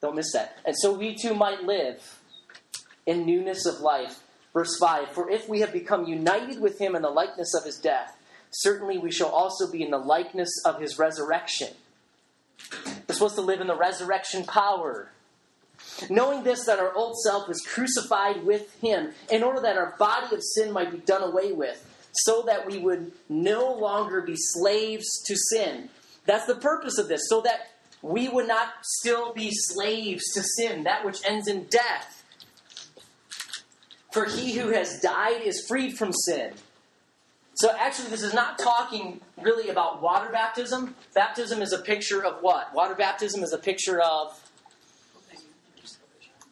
Don't 0.00 0.16
miss 0.16 0.32
that. 0.32 0.56
And 0.64 0.74
so 0.76 0.92
we 0.96 1.14
too 1.14 1.34
might 1.34 1.64
live 1.64 2.20
in 3.06 3.26
newness 3.26 3.66
of 3.66 3.80
life. 3.80 4.20
Verse 4.52 4.76
5 4.78 5.10
For 5.10 5.30
if 5.30 5.48
we 5.48 5.60
have 5.60 5.72
become 5.72 6.06
united 6.06 6.60
with 6.60 6.78
him 6.78 6.96
in 6.96 7.02
the 7.02 7.10
likeness 7.10 7.54
of 7.54 7.64
his 7.64 7.76
death, 7.76 8.16
certainly 8.50 8.98
we 8.98 9.12
shall 9.12 9.28
also 9.28 9.70
be 9.70 9.82
in 9.82 9.90
the 9.90 9.98
likeness 9.98 10.50
of 10.64 10.80
his 10.80 10.98
resurrection. 10.98 11.68
We're 13.08 13.14
supposed 13.14 13.34
to 13.36 13.42
live 13.42 13.60
in 13.60 13.66
the 13.66 13.76
resurrection 13.76 14.44
power 14.44 15.10
Knowing 16.08 16.42
this, 16.42 16.64
that 16.66 16.78
our 16.78 16.94
old 16.94 17.18
self 17.20 17.48
was 17.48 17.60
crucified 17.60 18.44
with 18.44 18.80
him, 18.80 19.12
in 19.30 19.42
order 19.42 19.60
that 19.60 19.76
our 19.76 19.94
body 19.98 20.34
of 20.34 20.42
sin 20.42 20.72
might 20.72 20.90
be 20.90 20.98
done 20.98 21.22
away 21.22 21.52
with, 21.52 21.86
so 22.12 22.42
that 22.46 22.66
we 22.66 22.78
would 22.78 23.12
no 23.28 23.72
longer 23.72 24.20
be 24.22 24.36
slaves 24.36 25.06
to 25.26 25.36
sin. 25.36 25.88
That's 26.26 26.46
the 26.46 26.56
purpose 26.56 26.98
of 26.98 27.08
this, 27.08 27.28
so 27.28 27.40
that 27.42 27.70
we 28.02 28.28
would 28.28 28.48
not 28.48 28.68
still 28.82 29.32
be 29.32 29.50
slaves 29.52 30.24
to 30.32 30.42
sin, 30.42 30.84
that 30.84 31.04
which 31.04 31.20
ends 31.26 31.48
in 31.48 31.64
death. 31.64 32.24
For 34.12 34.24
he 34.24 34.52
who 34.52 34.70
has 34.70 35.00
died 35.00 35.42
is 35.42 35.64
freed 35.68 35.96
from 35.96 36.12
sin. 36.12 36.52
So, 37.54 37.70
actually, 37.78 38.08
this 38.08 38.22
is 38.22 38.32
not 38.32 38.58
talking 38.58 39.20
really 39.42 39.68
about 39.68 40.00
water 40.00 40.30
baptism. 40.32 40.94
Baptism 41.14 41.60
is 41.60 41.72
a 41.72 41.78
picture 41.78 42.24
of 42.24 42.40
what? 42.40 42.74
Water 42.74 42.94
baptism 42.94 43.42
is 43.42 43.52
a 43.52 43.58
picture 43.58 44.00
of 44.00 44.49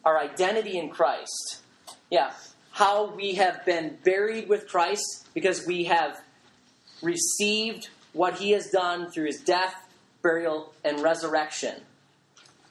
our 0.05 0.19
identity 0.19 0.77
in 0.77 0.89
Christ. 0.89 1.61
Yeah, 2.09 2.31
how 2.71 3.13
we 3.13 3.35
have 3.35 3.65
been 3.65 3.97
buried 4.03 4.49
with 4.49 4.67
Christ 4.67 5.27
because 5.33 5.65
we 5.65 5.85
have 5.85 6.19
received 7.01 7.89
what 8.13 8.35
he 8.35 8.51
has 8.51 8.69
done 8.69 9.11
through 9.11 9.25
his 9.25 9.41
death, 9.41 9.75
burial, 10.21 10.73
and 10.83 11.01
resurrection. 11.01 11.75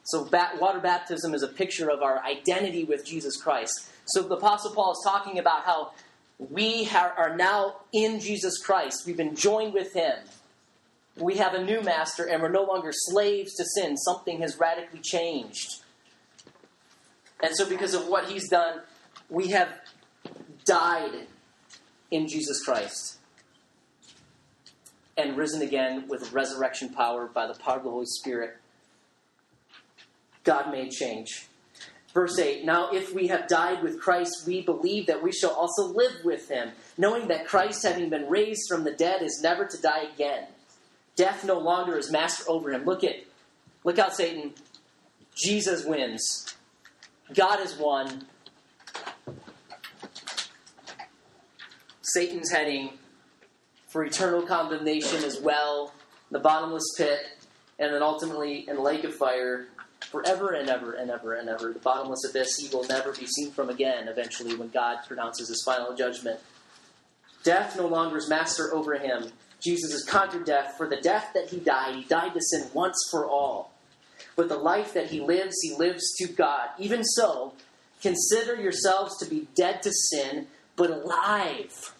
So, 0.04 0.28
water 0.58 0.80
baptism 0.80 1.34
is 1.34 1.42
a 1.42 1.48
picture 1.48 1.90
of 1.90 2.02
our 2.02 2.24
identity 2.24 2.84
with 2.84 3.04
Jesus 3.04 3.36
Christ. 3.36 3.90
So, 4.06 4.22
the 4.22 4.36
Apostle 4.36 4.72
Paul 4.74 4.92
is 4.92 5.00
talking 5.04 5.38
about 5.38 5.64
how 5.64 5.92
we 6.38 6.88
are 6.88 7.36
now 7.36 7.76
in 7.92 8.20
Jesus 8.20 8.58
Christ. 8.58 9.04
We've 9.06 9.16
been 9.16 9.36
joined 9.36 9.74
with 9.74 9.92
him. 9.92 10.16
we 11.16 11.36
have 11.36 11.52
a 11.52 11.62
new 11.62 11.82
master 11.82 12.28
and 12.28 12.40
we're 12.40 12.48
no 12.48 12.62
longer 12.62 12.90
slaves 12.92 13.54
to 13.56 13.64
sin. 13.64 13.96
Something 13.96 14.40
has 14.40 14.58
radically 14.58 15.00
changed. 15.00 15.82
And 17.42 17.54
so, 17.54 17.68
because 17.68 17.94
of 17.94 18.08
what 18.08 18.28
he's 18.28 18.48
done, 18.48 18.80
we 19.28 19.48
have 19.48 19.68
died 20.64 21.26
in 22.10 22.26
Jesus 22.28 22.64
Christ 22.64 23.18
and 25.16 25.36
risen 25.36 25.62
again 25.62 26.06
with 26.08 26.32
resurrection 26.32 26.88
power 26.90 27.26
by 27.26 27.46
the 27.46 27.54
power 27.54 27.78
of 27.78 27.84
the 27.84 27.90
Holy 27.90 28.06
Spirit. 28.06 28.56
God 30.44 30.70
made 30.70 30.90
change. 30.90 31.48
Verse 32.14 32.38
8 32.38 32.64
Now, 32.64 32.90
if 32.92 33.14
we 33.14 33.26
have 33.26 33.48
died 33.48 33.82
with 33.82 34.00
Christ, 34.00 34.44
we 34.46 34.62
believe 34.62 35.06
that 35.06 35.22
we 35.22 35.32
shall 35.32 35.50
also 35.50 35.86
live 35.86 36.24
with 36.24 36.48
him, 36.48 36.70
knowing 36.96 37.28
that 37.28 37.46
Christ, 37.46 37.84
having 37.84 38.08
been 38.08 38.28
raised 38.28 38.68
from 38.68 38.84
the 38.84 38.92
dead, 38.92 39.22
is 39.22 39.40
never 39.42 39.66
to 39.66 39.80
die 39.80 40.04
again. 40.14 40.46
Death 41.16 41.44
no 41.44 41.58
longer 41.58 41.98
is 41.98 42.10
master 42.10 42.44
over 42.48 42.72
him. 42.72 42.84
Look 42.84 43.04
at, 43.04 43.16
look 43.84 43.98
out, 43.98 44.14
Satan. 44.14 44.52
Jesus 45.34 45.84
wins. 45.84 46.54
God 47.34 47.58
has 47.58 47.76
won. 47.76 48.26
Satan's 52.02 52.50
heading 52.50 52.92
for 53.88 54.04
eternal 54.04 54.42
condemnation 54.42 55.24
as 55.24 55.40
well, 55.40 55.92
the 56.30 56.38
bottomless 56.38 56.94
pit, 56.96 57.20
and 57.78 57.92
then 57.92 58.02
ultimately 58.02 58.68
in 58.68 58.76
the 58.76 58.82
lake 58.82 59.04
of 59.04 59.14
fire 59.14 59.66
forever 60.00 60.52
and 60.52 60.68
ever 60.68 60.92
and 60.92 61.10
ever 61.10 61.34
and 61.34 61.48
ever. 61.48 61.72
The 61.72 61.78
bottomless 61.78 62.24
abyss 62.28 62.56
he 62.56 62.74
will 62.74 62.84
never 62.84 63.12
be 63.12 63.26
seen 63.26 63.50
from 63.50 63.68
again 63.68 64.08
eventually 64.08 64.54
when 64.54 64.68
God 64.70 64.98
pronounces 65.06 65.48
his 65.48 65.62
final 65.64 65.94
judgment. 65.94 66.40
Death 67.44 67.76
no 67.76 67.86
longer 67.86 68.16
is 68.16 68.28
master 68.28 68.74
over 68.74 68.98
him. 68.98 69.30
Jesus 69.60 69.92
has 69.92 70.04
conquered 70.04 70.44
death. 70.44 70.74
For 70.76 70.88
the 70.88 70.96
death 70.96 71.30
that 71.34 71.50
he 71.50 71.58
died, 71.58 71.94
he 71.94 72.04
died 72.04 72.34
to 72.34 72.40
sin 72.40 72.68
once 72.72 72.96
for 73.10 73.26
all. 73.26 73.72
But 74.38 74.48
the 74.48 74.56
life 74.56 74.94
that 74.94 75.08
he 75.08 75.18
lives, 75.18 75.56
he 75.62 75.74
lives 75.74 76.14
to 76.18 76.28
God. 76.28 76.68
Even 76.78 77.02
so, 77.02 77.54
consider 78.00 78.54
yourselves 78.54 79.18
to 79.18 79.26
be 79.28 79.48
dead 79.56 79.82
to 79.82 79.90
sin, 79.90 80.46
but 80.76 80.90
alive. 80.90 81.92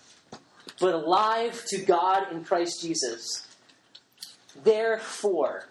But 0.79 0.95
alive 0.95 1.65
to 1.67 1.79
God 1.79 2.31
in 2.31 2.45
Christ 2.45 2.81
Jesus. 2.81 3.45
Therefore, 4.63 5.67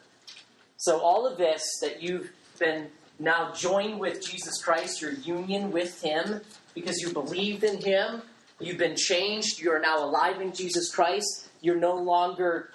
so 0.75 0.99
all 0.99 1.25
of 1.25 1.37
this 1.37 1.63
that 1.81 2.03
you've 2.03 2.31
been 2.59 2.87
now 3.17 3.53
joined 3.53 4.01
with 4.01 4.21
Jesus 4.21 4.61
Christ, 4.61 5.01
your 5.01 5.13
union 5.13 5.71
with 5.71 6.01
Him, 6.01 6.41
because 6.73 6.97
you 6.97 7.13
believed 7.13 7.63
in 7.63 7.81
Him, 7.81 8.23
you've 8.59 8.77
been 8.77 8.97
changed, 8.97 9.61
you 9.61 9.71
are 9.71 9.79
now 9.79 10.03
alive 10.03 10.41
in 10.41 10.51
Jesus 10.51 10.93
Christ, 10.93 11.47
you're 11.61 11.79
no 11.79 11.95
longer 11.95 12.71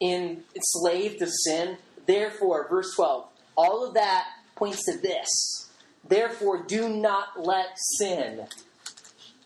enslaved 0.00 1.18
to 1.18 1.26
sin. 1.26 1.78
Therefore, 2.06 2.68
verse 2.68 2.94
12, 2.94 3.26
all 3.56 3.86
of 3.86 3.94
that 3.94 4.26
points 4.56 4.84
to 4.84 4.98
this. 4.98 5.70
Therefore, 6.06 6.62
do 6.64 6.88
not 6.88 7.40
let 7.40 7.78
sin 7.98 8.46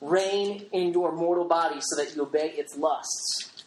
reign 0.01 0.66
in 0.73 0.92
your 0.92 1.12
mortal 1.12 1.45
body 1.45 1.81
so 1.81 1.97
that 1.97 2.14
you 2.14 2.23
obey 2.23 2.51
its 2.51 2.77
lusts. 2.77 3.64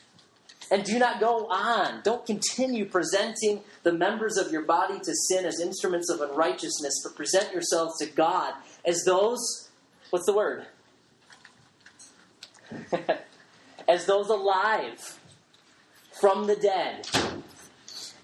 And 0.71 0.83
do 0.83 0.99
not 0.99 1.19
go 1.19 1.47
on. 1.47 2.01
Don't 2.03 2.25
continue 2.25 2.85
presenting 2.85 3.61
the 3.83 3.91
members 3.91 4.37
of 4.37 4.51
your 4.51 4.61
body 4.61 4.99
to 4.99 5.13
sin 5.15 5.45
as 5.45 5.59
instruments 5.59 6.09
of 6.11 6.21
unrighteousness, 6.21 7.01
but 7.03 7.15
present 7.15 7.51
yourselves 7.51 7.97
to 7.99 8.05
God 8.05 8.53
as 8.85 9.03
those, 9.03 9.69
what's 10.11 10.27
the 10.27 10.33
word? 10.33 10.67
as 13.87 14.05
those 14.05 14.29
alive 14.29 15.19
from 16.19 16.45
the 16.45 16.55
dead, 16.55 17.07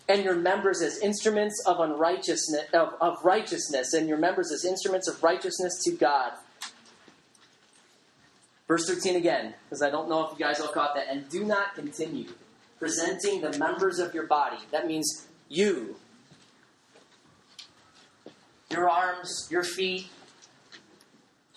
and 0.07 0.23
your 0.23 0.35
members 0.35 0.81
as 0.81 0.99
instruments 0.99 1.63
of 1.65 1.79
unrighteousness 1.79 2.65
of, 2.73 2.93
of 3.01 3.17
righteousness, 3.23 3.93
and 3.93 4.07
your 4.07 4.17
members 4.17 4.51
as 4.51 4.63
instruments 4.65 5.07
of 5.07 5.21
righteousness 5.23 5.81
to 5.83 5.91
God. 5.91 6.33
Verse 8.67 8.87
13 8.87 9.15
again, 9.15 9.53
because 9.65 9.81
I 9.81 9.89
don't 9.89 10.09
know 10.09 10.25
if 10.25 10.37
you 10.37 10.45
guys 10.45 10.59
all 10.59 10.67
caught 10.69 10.95
that. 10.95 11.07
And 11.09 11.29
do 11.29 11.43
not 11.43 11.75
continue 11.75 12.27
presenting 12.79 13.41
the 13.41 13.57
members 13.57 13.99
of 13.99 14.13
your 14.13 14.25
body. 14.25 14.57
That 14.71 14.87
means 14.87 15.27
you, 15.49 15.95
your 18.71 18.89
arms, 18.89 19.47
your 19.51 19.63
feet, 19.63 20.09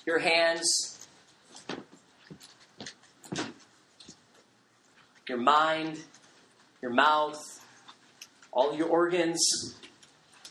your 0.06 0.18
hands, 0.18 1.06
your 5.28 5.38
mind, 5.38 5.98
your 6.80 6.92
mouth, 6.92 7.57
all 8.52 8.74
your 8.74 8.88
organs. 8.88 9.40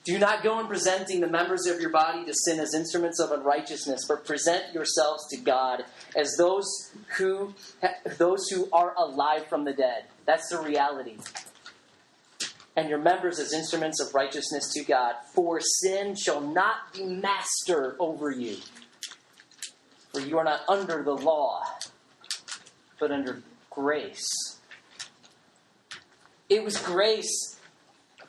Do 0.07 0.17
not 0.17 0.41
go 0.41 0.59
in 0.61 0.67
presenting 0.67 1.19
the 1.19 1.27
members 1.27 1.65
of 1.65 1.81
your 1.81 1.89
body 1.89 2.23
to 2.23 2.33
sin 2.33 2.61
as 2.61 2.73
instruments 2.73 3.19
of 3.19 3.31
unrighteousness, 3.31 4.05
but 4.07 4.25
present 4.25 4.73
yourselves 4.73 5.27
to 5.31 5.37
God 5.37 5.83
as 6.15 6.37
those 6.37 6.91
who 7.17 7.53
those 8.17 8.47
who 8.47 8.69
are 8.71 8.93
alive 8.97 9.47
from 9.47 9.65
the 9.65 9.73
dead. 9.73 10.05
That's 10.25 10.49
the 10.49 10.61
reality. 10.61 11.17
And 12.77 12.87
your 12.87 12.99
members 12.99 13.37
as 13.39 13.51
instruments 13.51 13.99
of 13.99 14.13
righteousness 14.13 14.71
to 14.75 14.83
God. 14.85 15.15
For 15.33 15.59
sin 15.59 16.15
shall 16.15 16.39
not 16.39 16.93
be 16.93 17.03
master 17.03 17.97
over 17.99 18.31
you. 18.31 18.57
For 20.13 20.21
you 20.21 20.37
are 20.37 20.43
not 20.45 20.61
under 20.69 21.03
the 21.03 21.15
law, 21.15 21.63
but 22.97 23.11
under 23.11 23.41
grace. 23.69 24.57
It 26.49 26.63
was 26.63 26.77
grace 26.77 27.56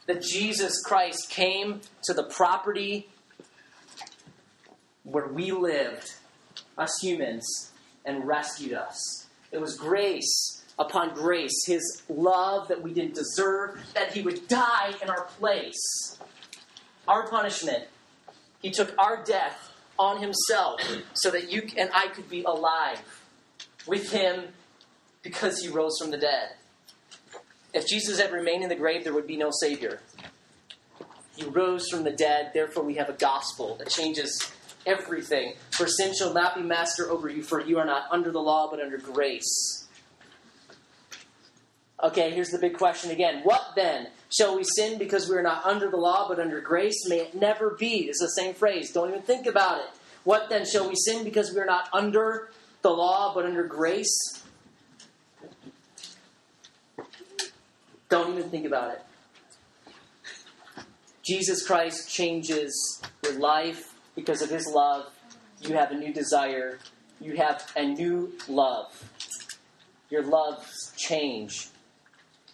that 0.09 0.23
Jesus 0.23 0.83
Christ 0.83 1.29
came 1.29 1.83
to 2.05 2.15
the 2.15 2.25
property 2.25 3.09
where 5.05 5.29
we 5.29 5.53
lived, 5.53 6.15
us 6.79 6.99
humans, 7.03 7.73
and 8.07 8.27
rescued 8.27 8.73
us. 8.73 9.27
It 9.53 9.61
was 9.61 9.77
grace 9.77 10.65
upon 10.79 11.13
grace, 11.13 11.67
His 11.67 12.03
love 12.09 12.69
that 12.69 12.83
we 12.83 12.95
didn't 12.95 13.15
deserve, 13.15 13.79
that 13.95 14.13
He 14.13 14.23
would 14.23 14.49
die 14.49 14.95
in 15.03 15.11
our 15.11 15.25
place. 15.25 16.19
Our 17.07 17.29
punishment. 17.29 17.85
He 18.63 18.71
took 18.71 18.95
our 18.99 19.23
death 19.23 19.73
on 19.99 20.23
Himself 20.23 20.81
so 21.13 21.31
that 21.31 21.53
you 21.53 21.69
and 21.77 21.91
I 21.93 22.09
could 22.09 22.31
be 22.31 22.45
alive 22.45 23.03
with 23.87 24.11
Him 24.11 24.45
because 25.23 25.61
He 25.61 25.69
rose 25.69 25.99
from 26.01 26.13
the 26.13 26.19
dead. 26.19 26.53
If 27.79 27.87
Jesus 27.87 28.21
had 28.21 28.33
remained 28.33 28.65
in 28.65 28.69
the 28.69 28.75
grave, 28.75 29.05
there 29.05 29.15
would 29.15 29.29
be 29.29 29.37
no 29.37 29.53
Savior. 29.53 30.01
He 31.37 31.45
rose 31.45 31.89
from 31.89 32.03
the 32.03 32.11
dead, 32.11 32.51
therefore, 32.53 32.83
we 32.83 32.95
have 32.95 33.09
a 33.09 33.13
gospel 33.13 33.77
that 33.77 33.89
changes 33.89 34.53
everything. 34.85 35.55
For 35.71 35.87
sin 35.87 36.13
shall 36.13 36.35
not 36.35 36.57
be 36.57 36.63
master 36.63 37.09
over 37.09 37.29
you, 37.29 37.45
for 37.45 37.61
you 37.61 37.79
are 37.79 37.85
not 37.85 38.07
under 38.11 38.33
the 38.33 38.41
law, 38.41 38.69
but 38.69 38.81
under 38.81 38.99
grace. 38.99 39.87
Okay, 42.03 42.33
here's 42.33 42.51
the 42.51 42.59
big 42.59 42.77
question 42.77 43.13
again. 43.13 43.43
What 43.45 43.75
then? 43.77 44.09
Shall 44.37 44.57
we 44.57 44.65
sin 44.65 44.99
because 44.99 45.29
we 45.29 45.37
are 45.37 45.43
not 45.43 45.65
under 45.65 45.89
the 45.89 45.97
law, 45.97 46.27
but 46.29 46.41
under 46.41 46.61
grace? 46.61 47.09
May 47.09 47.21
it 47.21 47.37
never 47.37 47.71
be. 47.71 48.09
It's 48.09 48.21
the 48.21 48.27
same 48.31 48.55
phrase. 48.55 48.91
Don't 48.91 49.09
even 49.09 49.23
think 49.23 49.47
about 49.47 49.79
it. 49.79 49.91
What 50.25 50.51
then? 50.51 50.67
Shall 50.67 50.89
we 50.89 50.97
sin 50.97 51.23
because 51.23 51.55
we 51.55 51.61
are 51.61 51.67
not 51.67 51.89
under 51.93 52.51
the 52.83 52.91
law, 52.91 53.33
but 53.35 53.47
under 53.47 53.63
grace? 53.63 54.38
Don't 58.09 58.37
even 58.37 58.49
think 58.51 58.67
about 58.67 58.93
it. 58.93 59.03
Jesus 61.23 61.67
Christ 61.67 62.11
changes 62.11 63.03
your 63.23 63.39
life 63.39 63.95
because 64.15 64.41
of 64.41 64.49
his 64.49 64.67
love. 64.67 65.13
You 65.61 65.75
have 65.75 65.91
a 65.91 65.95
new 65.95 66.13
desire. 66.13 66.79
You 67.21 67.37
have 67.37 67.71
a 67.77 67.85
new 67.85 68.33
love. 68.49 68.87
Your 70.09 70.23
loves 70.23 70.95
change 70.97 71.69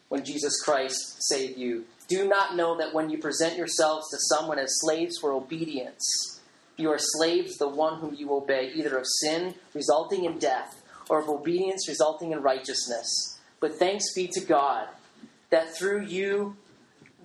when 0.08 0.24
Jesus 0.24 0.60
Christ 0.60 1.22
saved 1.28 1.56
you. 1.56 1.84
Do 2.08 2.28
not 2.28 2.56
know 2.56 2.76
that 2.76 2.92
when 2.92 3.08
you 3.08 3.18
present 3.18 3.56
yourselves 3.56 4.10
to 4.10 4.16
someone 4.18 4.58
as 4.58 4.80
slaves 4.80 5.18
for 5.18 5.32
obedience, 5.32 6.40
you 6.76 6.90
are 6.90 6.98
slaves 6.98 7.56
the 7.56 7.68
one 7.68 8.00
whom 8.00 8.14
you 8.14 8.32
obey, 8.32 8.72
either 8.74 8.98
of 8.98 9.06
sin 9.06 9.54
resulting 9.72 10.24
in 10.24 10.38
death 10.38 10.82
or 11.08 11.20
of 11.20 11.28
obedience 11.28 11.88
resulting 11.88 12.32
in 12.32 12.42
righteousness. 12.42 13.38
But 13.60 13.76
thanks 13.76 14.12
be 14.14 14.26
to 14.32 14.40
God 14.40 14.88
that 15.54 15.72
through 15.72 16.02
you 16.02 16.56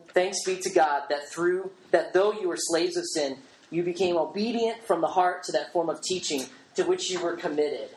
thanks 0.10 0.38
be 0.46 0.56
to 0.58 0.70
God 0.70 1.02
that 1.10 1.28
through 1.32 1.72
that 1.90 2.14
though 2.14 2.32
you 2.32 2.48
were 2.48 2.58
slaves 2.58 2.96
of 2.96 3.04
sin, 3.04 3.40
you 3.72 3.82
became 3.82 4.18
obedient 4.18 4.84
from 4.84 5.02
the 5.02 5.08
heart 5.08 5.42
to 5.46 5.52
that 5.54 5.74
form 5.74 5.90
of 5.90 6.00
teaching 6.04 6.46
to 6.76 6.84
which 6.84 7.10
you 7.10 7.20
were 7.20 7.36
committed. 7.36 7.90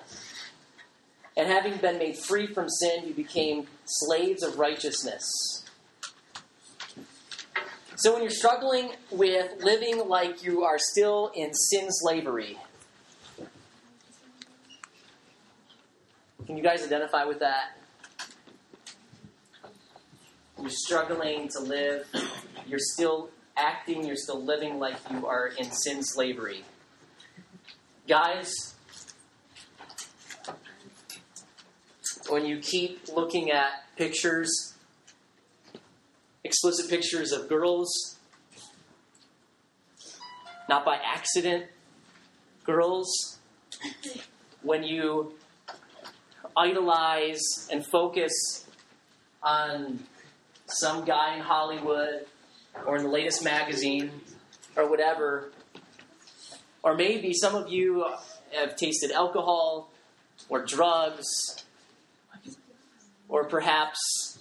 And 1.36 1.48
having 1.48 1.76
been 1.76 1.98
made 1.98 2.16
free 2.16 2.46
from 2.46 2.70
sin, 2.70 3.06
you 3.06 3.12
became 3.12 3.66
slaves 3.84 4.42
of 4.42 4.58
righteousness. 4.58 5.68
So 7.96 8.14
when 8.14 8.22
you're 8.22 8.30
struggling 8.30 8.92
with 9.10 9.62
living 9.62 10.08
like 10.08 10.42
you 10.42 10.64
are 10.64 10.78
still 10.78 11.30
in 11.34 11.52
sin 11.52 11.88
slavery, 11.90 12.56
can 16.46 16.56
you 16.56 16.62
guys 16.62 16.82
identify 16.82 17.24
with 17.24 17.40
that? 17.40 17.76
You're 20.62 20.70
struggling 20.70 21.48
to 21.48 21.58
live, 21.58 22.06
you're 22.68 22.78
still 22.78 23.30
acting, 23.56 24.04
you're 24.04 24.14
still 24.14 24.40
living 24.40 24.78
like 24.78 24.94
you 25.10 25.26
are 25.26 25.48
in 25.58 25.68
sin 25.72 26.04
slavery. 26.04 26.62
Guys, 28.06 28.74
when 32.28 32.46
you 32.46 32.58
keep 32.58 33.08
looking 33.12 33.50
at 33.50 33.70
pictures, 33.96 34.74
explicit 36.44 36.88
pictures 36.88 37.32
of 37.32 37.48
girls, 37.48 38.18
not 40.68 40.84
by 40.84 40.96
accident, 41.04 41.66
girls, 42.64 43.38
when 44.62 44.84
you 44.84 45.34
idolize 46.56 47.68
and 47.72 47.84
focus 47.84 48.64
on 49.42 49.98
some 50.72 51.04
guy 51.04 51.36
in 51.36 51.40
Hollywood 51.40 52.26
or 52.86 52.96
in 52.96 53.04
the 53.04 53.08
latest 53.08 53.44
magazine 53.44 54.10
or 54.76 54.88
whatever, 54.88 55.52
or 56.82 56.94
maybe 56.94 57.32
some 57.32 57.54
of 57.54 57.70
you 57.70 58.06
have 58.52 58.76
tasted 58.76 59.10
alcohol 59.10 59.90
or 60.48 60.64
drugs, 60.64 61.26
or 63.28 63.44
perhaps 63.44 64.38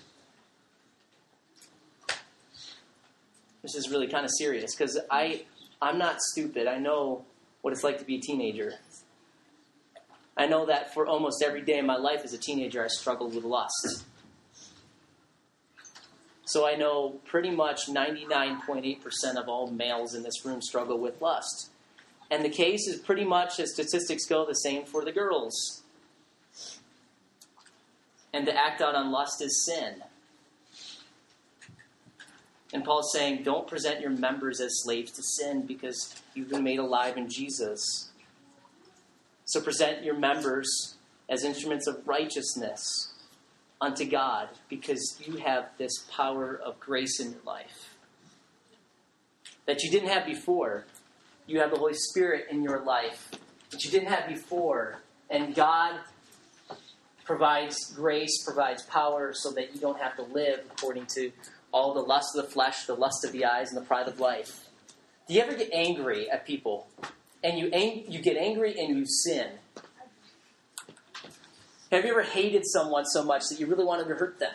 this 3.61 3.75
is 3.75 3.89
really 3.89 4.07
kind 4.07 4.25
of 4.25 4.31
serious 4.31 4.75
because 4.75 4.97
I 5.09 5.43
I'm 5.81 5.97
not 5.97 6.21
stupid. 6.21 6.67
I 6.67 6.77
know 6.77 7.25
what 7.61 7.73
it's 7.73 7.83
like 7.83 7.99
to 7.99 8.05
be 8.05 8.15
a 8.15 8.21
teenager. 8.21 8.73
I 10.37 10.47
know 10.47 10.65
that 10.65 10.93
for 10.93 11.05
almost 11.05 11.43
every 11.43 11.61
day 11.61 11.77
in 11.77 11.85
my 11.85 11.97
life 11.97 12.21
as 12.23 12.33
a 12.33 12.37
teenager, 12.37 12.83
I 12.83 12.87
struggled 12.87 13.35
with 13.35 13.43
lust. 13.43 14.03
So 16.51 16.67
I 16.67 16.75
know 16.75 17.21
pretty 17.23 17.49
much 17.49 17.87
99.8% 17.87 19.35
of 19.37 19.47
all 19.47 19.71
males 19.71 20.15
in 20.15 20.23
this 20.23 20.43
room 20.43 20.61
struggle 20.61 20.99
with 20.99 21.21
lust. 21.21 21.69
And 22.29 22.43
the 22.43 22.49
case 22.49 22.87
is 22.87 22.99
pretty 22.99 23.23
much, 23.23 23.57
as 23.61 23.71
statistics 23.71 24.25
go, 24.25 24.45
the 24.45 24.53
same 24.53 24.83
for 24.83 25.05
the 25.05 25.13
girls. 25.13 25.83
And 28.33 28.45
to 28.47 28.53
act 28.53 28.81
out 28.81 28.95
on 28.95 29.13
lust 29.13 29.41
is 29.41 29.65
sin. 29.65 30.03
And 32.73 32.83
Paul's 32.83 33.13
saying, 33.13 33.43
don't 33.43 33.65
present 33.65 34.01
your 34.01 34.09
members 34.09 34.59
as 34.59 34.81
slaves 34.83 35.13
to 35.13 35.23
sin 35.23 35.65
because 35.65 36.21
you've 36.33 36.49
been 36.49 36.65
made 36.65 36.79
alive 36.79 37.15
in 37.15 37.29
Jesus. 37.29 38.09
So 39.45 39.61
present 39.61 40.03
your 40.03 40.17
members 40.17 40.95
as 41.29 41.45
instruments 41.45 41.87
of 41.87 42.05
righteousness 42.05 43.10
unto 43.81 44.05
God 44.05 44.49
because 44.69 45.19
you 45.25 45.37
have 45.37 45.69
this 45.77 46.05
power 46.15 46.55
of 46.63 46.79
grace 46.79 47.19
in 47.19 47.31
your 47.31 47.41
life 47.45 47.95
that 49.65 49.83
you 49.83 49.91
didn't 49.91 50.09
have 50.09 50.25
before. 50.25 50.85
You 51.47 51.59
have 51.59 51.71
the 51.71 51.77
Holy 51.77 51.95
Spirit 51.95 52.45
in 52.49 52.63
your 52.63 52.79
life 52.83 53.31
that 53.71 53.83
you 53.83 53.91
didn't 53.91 54.09
have 54.09 54.27
before. 54.27 54.99
And 55.29 55.55
God 55.55 55.95
provides 57.25 57.91
grace, 57.93 58.43
provides 58.43 58.83
power 58.83 59.33
so 59.33 59.51
that 59.51 59.73
you 59.73 59.81
don't 59.81 59.99
have 59.99 60.15
to 60.17 60.23
live 60.23 60.61
according 60.71 61.07
to 61.15 61.31
all 61.71 61.93
the 61.93 62.01
lust 62.01 62.35
of 62.35 62.45
the 62.45 62.51
flesh, 62.51 62.85
the 62.85 62.93
lust 62.93 63.25
of 63.25 63.31
the 63.31 63.45
eyes, 63.45 63.71
and 63.71 63.81
the 63.81 63.85
pride 63.85 64.07
of 64.07 64.19
life. 64.19 64.67
Do 65.27 65.33
you 65.33 65.41
ever 65.41 65.55
get 65.55 65.69
angry 65.71 66.29
at 66.29 66.45
people 66.45 66.87
and 67.43 67.57
you, 67.57 67.69
ang- 67.71 68.05
you 68.07 68.21
get 68.21 68.37
angry 68.37 68.75
and 68.77 68.95
you 68.95 69.05
sin. 69.05 69.47
Have 71.91 72.05
you 72.05 72.11
ever 72.11 72.23
hated 72.23 72.63
someone 72.65 73.05
so 73.05 73.23
much 73.23 73.49
that 73.49 73.59
you 73.59 73.65
really 73.67 73.83
wanted 73.83 74.07
to 74.07 74.15
hurt 74.15 74.39
them? 74.39 74.53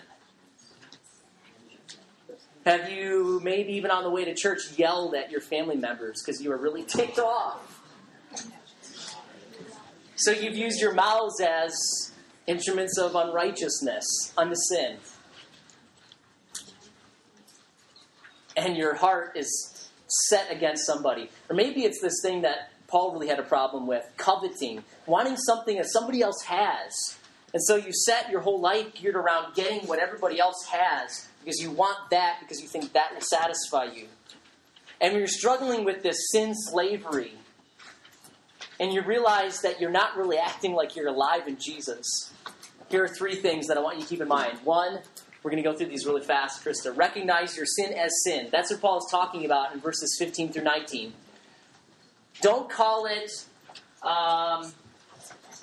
Have 2.64 2.90
you, 2.90 3.40
maybe 3.44 3.74
even 3.74 3.90
on 3.90 4.02
the 4.02 4.10
way 4.10 4.24
to 4.24 4.34
church, 4.34 4.60
yelled 4.76 5.14
at 5.14 5.30
your 5.30 5.42
family 5.42 5.76
members 5.76 6.22
because 6.22 6.42
you 6.42 6.50
were 6.50 6.56
really 6.56 6.82
ticked 6.82 7.18
off? 7.18 7.82
So 10.16 10.30
you've 10.30 10.56
used 10.56 10.80
your 10.80 10.94
mouths 10.94 11.40
as 11.40 12.12
instruments 12.46 12.98
of 12.98 13.14
unrighteousness, 13.14 14.32
unto 14.36 14.54
sin. 14.54 14.96
And 18.56 18.78
your 18.78 18.94
heart 18.94 19.36
is 19.36 19.90
set 20.06 20.50
against 20.50 20.86
somebody. 20.86 21.28
Or 21.50 21.54
maybe 21.54 21.84
it's 21.84 22.00
this 22.00 22.14
thing 22.22 22.42
that 22.42 22.70
Paul 22.88 23.12
really 23.12 23.28
had 23.28 23.38
a 23.38 23.44
problem 23.44 23.86
with 23.86 24.04
coveting, 24.16 24.82
wanting 25.06 25.36
something 25.36 25.76
that 25.76 25.86
somebody 25.86 26.22
else 26.22 26.42
has. 26.46 27.18
And 27.56 27.64
so 27.64 27.76
you 27.76 27.90
set 27.90 28.28
your 28.28 28.42
whole 28.42 28.60
life 28.60 28.92
geared 28.92 29.16
around 29.16 29.54
getting 29.54 29.88
what 29.88 29.98
everybody 29.98 30.38
else 30.38 30.66
has 30.70 31.26
because 31.42 31.58
you 31.58 31.70
want 31.70 31.96
that 32.10 32.36
because 32.38 32.60
you 32.60 32.68
think 32.68 32.92
that 32.92 33.14
will 33.14 33.22
satisfy 33.22 33.84
you. 33.84 34.08
And 35.00 35.14
when 35.14 35.20
you're 35.20 35.26
struggling 35.26 35.82
with 35.82 36.02
this 36.02 36.18
sin 36.30 36.54
slavery, 36.54 37.32
and 38.78 38.92
you 38.92 39.00
realize 39.00 39.62
that 39.62 39.80
you're 39.80 39.90
not 39.90 40.18
really 40.18 40.36
acting 40.36 40.74
like 40.74 40.96
you're 40.96 41.08
alive 41.08 41.48
in 41.48 41.56
Jesus, 41.56 42.30
here 42.90 43.02
are 43.04 43.08
three 43.08 43.36
things 43.36 43.68
that 43.68 43.78
I 43.78 43.80
want 43.80 43.96
you 43.96 44.02
to 44.02 44.08
keep 44.10 44.20
in 44.20 44.28
mind. 44.28 44.58
One, 44.62 44.98
we're 45.42 45.50
going 45.50 45.62
to 45.62 45.66
go 45.66 45.74
through 45.74 45.86
these 45.86 46.04
really 46.04 46.20
fast, 46.20 46.62
Krista. 46.62 46.94
Recognize 46.94 47.56
your 47.56 47.64
sin 47.64 47.94
as 47.94 48.12
sin. 48.22 48.48
That's 48.52 48.70
what 48.70 48.82
Paul 48.82 48.98
is 48.98 49.08
talking 49.10 49.46
about 49.46 49.72
in 49.72 49.80
verses 49.80 50.14
15 50.18 50.52
through 50.52 50.64
19. 50.64 51.14
Don't 52.42 52.68
call 52.68 53.06
it, 53.06 53.46
um, 54.02 54.74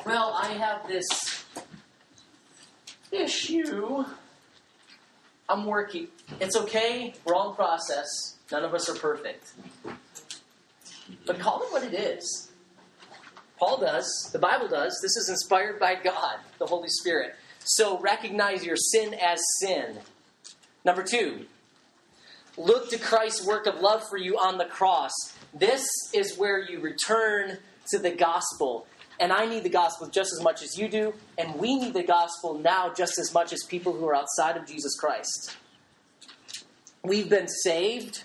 well, 0.07 0.35
I 0.41 0.57
have 0.57 0.87
this 0.87 1.42
issue. 3.13 4.03
I'm 5.47 5.65
working. 5.65 6.07
It's 6.39 6.55
okay. 6.55 7.13
We're 7.25 7.35
process. 7.53 8.37
None 8.51 8.63
of 8.63 8.73
us 8.73 8.89
are 8.89 8.95
perfect. 8.95 9.53
But 11.25 11.39
call 11.39 11.61
it 11.63 11.71
what 11.71 11.83
it 11.83 11.93
is. 11.93 12.51
Paul 13.59 13.79
does. 13.79 14.29
The 14.33 14.39
Bible 14.39 14.67
does. 14.67 14.99
This 15.01 15.15
is 15.15 15.29
inspired 15.29 15.79
by 15.79 15.95
God, 15.95 16.37
the 16.59 16.65
Holy 16.65 16.89
Spirit. 16.89 17.35
So 17.59 17.99
recognize 17.99 18.65
your 18.65 18.75
sin 18.75 19.13
as 19.13 19.39
sin. 19.59 19.99
Number 20.83 21.03
two, 21.03 21.45
look 22.57 22.89
to 22.89 22.97
Christ's 22.97 23.45
work 23.45 23.67
of 23.67 23.79
love 23.79 24.03
for 24.09 24.17
you 24.17 24.37
on 24.37 24.57
the 24.57 24.65
cross. 24.65 25.13
This 25.53 25.87
is 26.13 26.37
where 26.37 26.59
you 26.59 26.79
return 26.79 27.57
to 27.91 27.99
the 27.99 28.11
gospel. 28.11 28.85
And 29.19 29.31
I 29.31 29.45
need 29.45 29.63
the 29.63 29.69
gospel 29.69 30.07
just 30.07 30.33
as 30.33 30.43
much 30.43 30.63
as 30.63 30.77
you 30.77 30.89
do, 30.89 31.13
and 31.37 31.55
we 31.55 31.75
need 31.75 31.93
the 31.93 32.03
gospel 32.03 32.57
now 32.57 32.91
just 32.93 33.19
as 33.19 33.33
much 33.33 33.53
as 33.53 33.63
people 33.63 33.93
who 33.93 34.07
are 34.07 34.15
outside 34.15 34.57
of 34.57 34.65
Jesus 34.65 34.95
Christ. 34.99 35.55
We've 37.03 37.29
been 37.29 37.47
saved, 37.47 38.23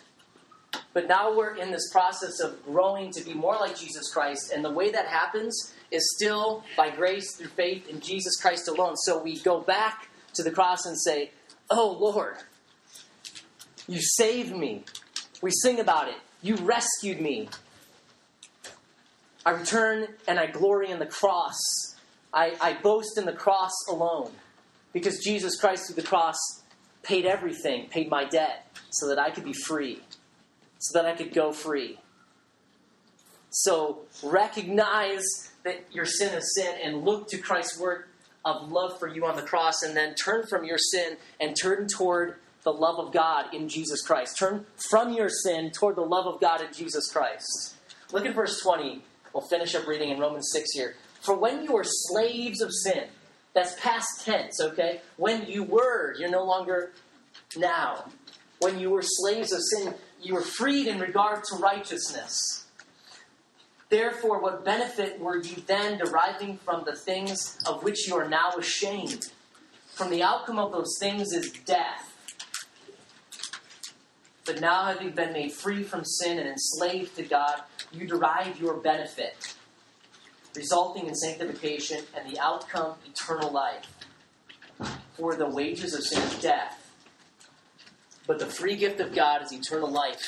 but 0.94 1.08
now 1.08 1.36
we're 1.36 1.56
in 1.56 1.70
this 1.70 1.90
process 1.92 2.40
of 2.40 2.64
growing 2.64 3.10
to 3.12 3.24
be 3.24 3.34
more 3.34 3.56
like 3.56 3.76
Jesus 3.76 4.12
Christ, 4.12 4.52
and 4.52 4.64
the 4.64 4.70
way 4.70 4.90
that 4.90 5.06
happens 5.06 5.74
is 5.90 6.14
still 6.16 6.64
by 6.76 6.90
grace 6.90 7.36
through 7.36 7.48
faith 7.48 7.88
in 7.88 8.00
Jesus 8.00 8.40
Christ 8.40 8.68
alone. 8.68 8.96
So 8.96 9.22
we 9.22 9.38
go 9.40 9.60
back 9.60 10.08
to 10.34 10.42
the 10.42 10.50
cross 10.50 10.86
and 10.86 10.98
say, 10.98 11.30
Oh 11.70 11.96
Lord, 12.00 12.36
you 13.86 14.00
saved 14.00 14.54
me. 14.56 14.84
We 15.42 15.50
sing 15.50 15.80
about 15.80 16.08
it. 16.08 16.16
You 16.42 16.56
rescued 16.56 17.20
me. 17.20 17.48
I 19.48 19.52
return 19.52 20.08
and 20.26 20.38
I 20.38 20.46
glory 20.46 20.90
in 20.90 20.98
the 20.98 21.06
cross. 21.06 21.56
I, 22.34 22.54
I 22.60 22.74
boast 22.74 23.16
in 23.16 23.24
the 23.24 23.32
cross 23.32 23.72
alone 23.88 24.30
because 24.92 25.24
Jesus 25.24 25.58
Christ 25.58 25.86
through 25.86 26.02
the 26.02 26.06
cross 26.06 26.36
paid 27.02 27.24
everything, 27.24 27.88
paid 27.88 28.10
my 28.10 28.26
debt 28.26 28.66
so 28.90 29.08
that 29.08 29.18
I 29.18 29.30
could 29.30 29.44
be 29.44 29.54
free, 29.54 30.02
so 30.78 30.98
that 30.98 31.08
I 31.08 31.16
could 31.16 31.32
go 31.32 31.52
free. 31.52 31.98
So 33.48 34.00
recognize 34.22 35.24
that 35.64 35.86
your 35.92 36.04
sin 36.04 36.34
is 36.34 36.54
sin 36.54 36.74
and 36.84 37.06
look 37.06 37.28
to 37.28 37.38
Christ's 37.38 37.80
work 37.80 38.10
of 38.44 38.70
love 38.70 38.98
for 38.98 39.08
you 39.08 39.24
on 39.24 39.34
the 39.34 39.42
cross 39.42 39.80
and 39.82 39.96
then 39.96 40.14
turn 40.14 40.46
from 40.46 40.66
your 40.66 40.76
sin 40.76 41.16
and 41.40 41.56
turn 41.56 41.86
toward 41.86 42.34
the 42.64 42.72
love 42.74 42.98
of 42.98 43.14
God 43.14 43.54
in 43.54 43.70
Jesus 43.70 44.02
Christ. 44.02 44.38
Turn 44.38 44.66
from 44.90 45.14
your 45.14 45.30
sin 45.30 45.70
toward 45.70 45.96
the 45.96 46.02
love 46.02 46.26
of 46.26 46.38
God 46.38 46.60
in 46.60 46.70
Jesus 46.70 47.10
Christ. 47.10 47.76
Look 48.12 48.26
at 48.26 48.34
verse 48.34 48.60
20. 48.60 49.04
We'll 49.32 49.46
finish 49.46 49.74
up 49.74 49.86
reading 49.86 50.10
in 50.10 50.18
Romans 50.18 50.50
6 50.52 50.72
here. 50.72 50.96
For 51.20 51.34
when 51.34 51.64
you 51.64 51.72
were 51.72 51.84
slaves 51.84 52.60
of 52.60 52.70
sin, 52.72 53.04
that's 53.54 53.78
past 53.80 54.24
tense, 54.24 54.60
okay? 54.60 55.00
When 55.16 55.46
you 55.46 55.64
were, 55.64 56.14
you're 56.18 56.30
no 56.30 56.44
longer 56.44 56.92
now. 57.56 58.06
When 58.60 58.78
you 58.78 58.90
were 58.90 59.02
slaves 59.02 59.52
of 59.52 59.60
sin, 59.62 59.94
you 60.20 60.34
were 60.34 60.42
freed 60.42 60.86
in 60.86 60.98
regard 60.98 61.44
to 61.44 61.56
righteousness. 61.56 62.64
Therefore, 63.88 64.40
what 64.40 64.64
benefit 64.64 65.18
were 65.18 65.38
you 65.38 65.62
then 65.66 65.98
deriving 65.98 66.58
from 66.58 66.84
the 66.84 66.94
things 66.94 67.58
of 67.66 67.82
which 67.82 68.06
you 68.06 68.16
are 68.16 68.28
now 68.28 68.50
ashamed? 68.58 69.30
From 69.94 70.10
the 70.10 70.22
outcome 70.22 70.58
of 70.58 70.72
those 70.72 70.96
things 71.00 71.32
is 71.32 71.50
death. 71.64 72.04
But 74.44 74.60
now, 74.60 74.84
having 74.84 75.10
been 75.10 75.32
made 75.32 75.52
free 75.52 75.82
from 75.82 76.04
sin 76.04 76.38
and 76.38 76.48
enslaved 76.48 77.16
to 77.16 77.22
God, 77.22 77.62
you 77.92 78.06
derive 78.06 78.60
your 78.60 78.74
benefit, 78.74 79.54
resulting 80.54 81.06
in 81.06 81.14
sanctification 81.14 82.04
and 82.16 82.30
the 82.30 82.38
outcome 82.40 82.94
eternal 83.06 83.50
life. 83.50 83.86
For 85.16 85.34
the 85.34 85.48
wages 85.48 85.94
of 85.94 86.02
sin 86.04 86.22
is 86.22 86.38
death, 86.40 86.90
But 88.26 88.38
the 88.38 88.46
free 88.46 88.76
gift 88.76 89.00
of 89.00 89.14
God 89.14 89.42
is 89.42 89.52
eternal 89.52 89.90
life 89.90 90.26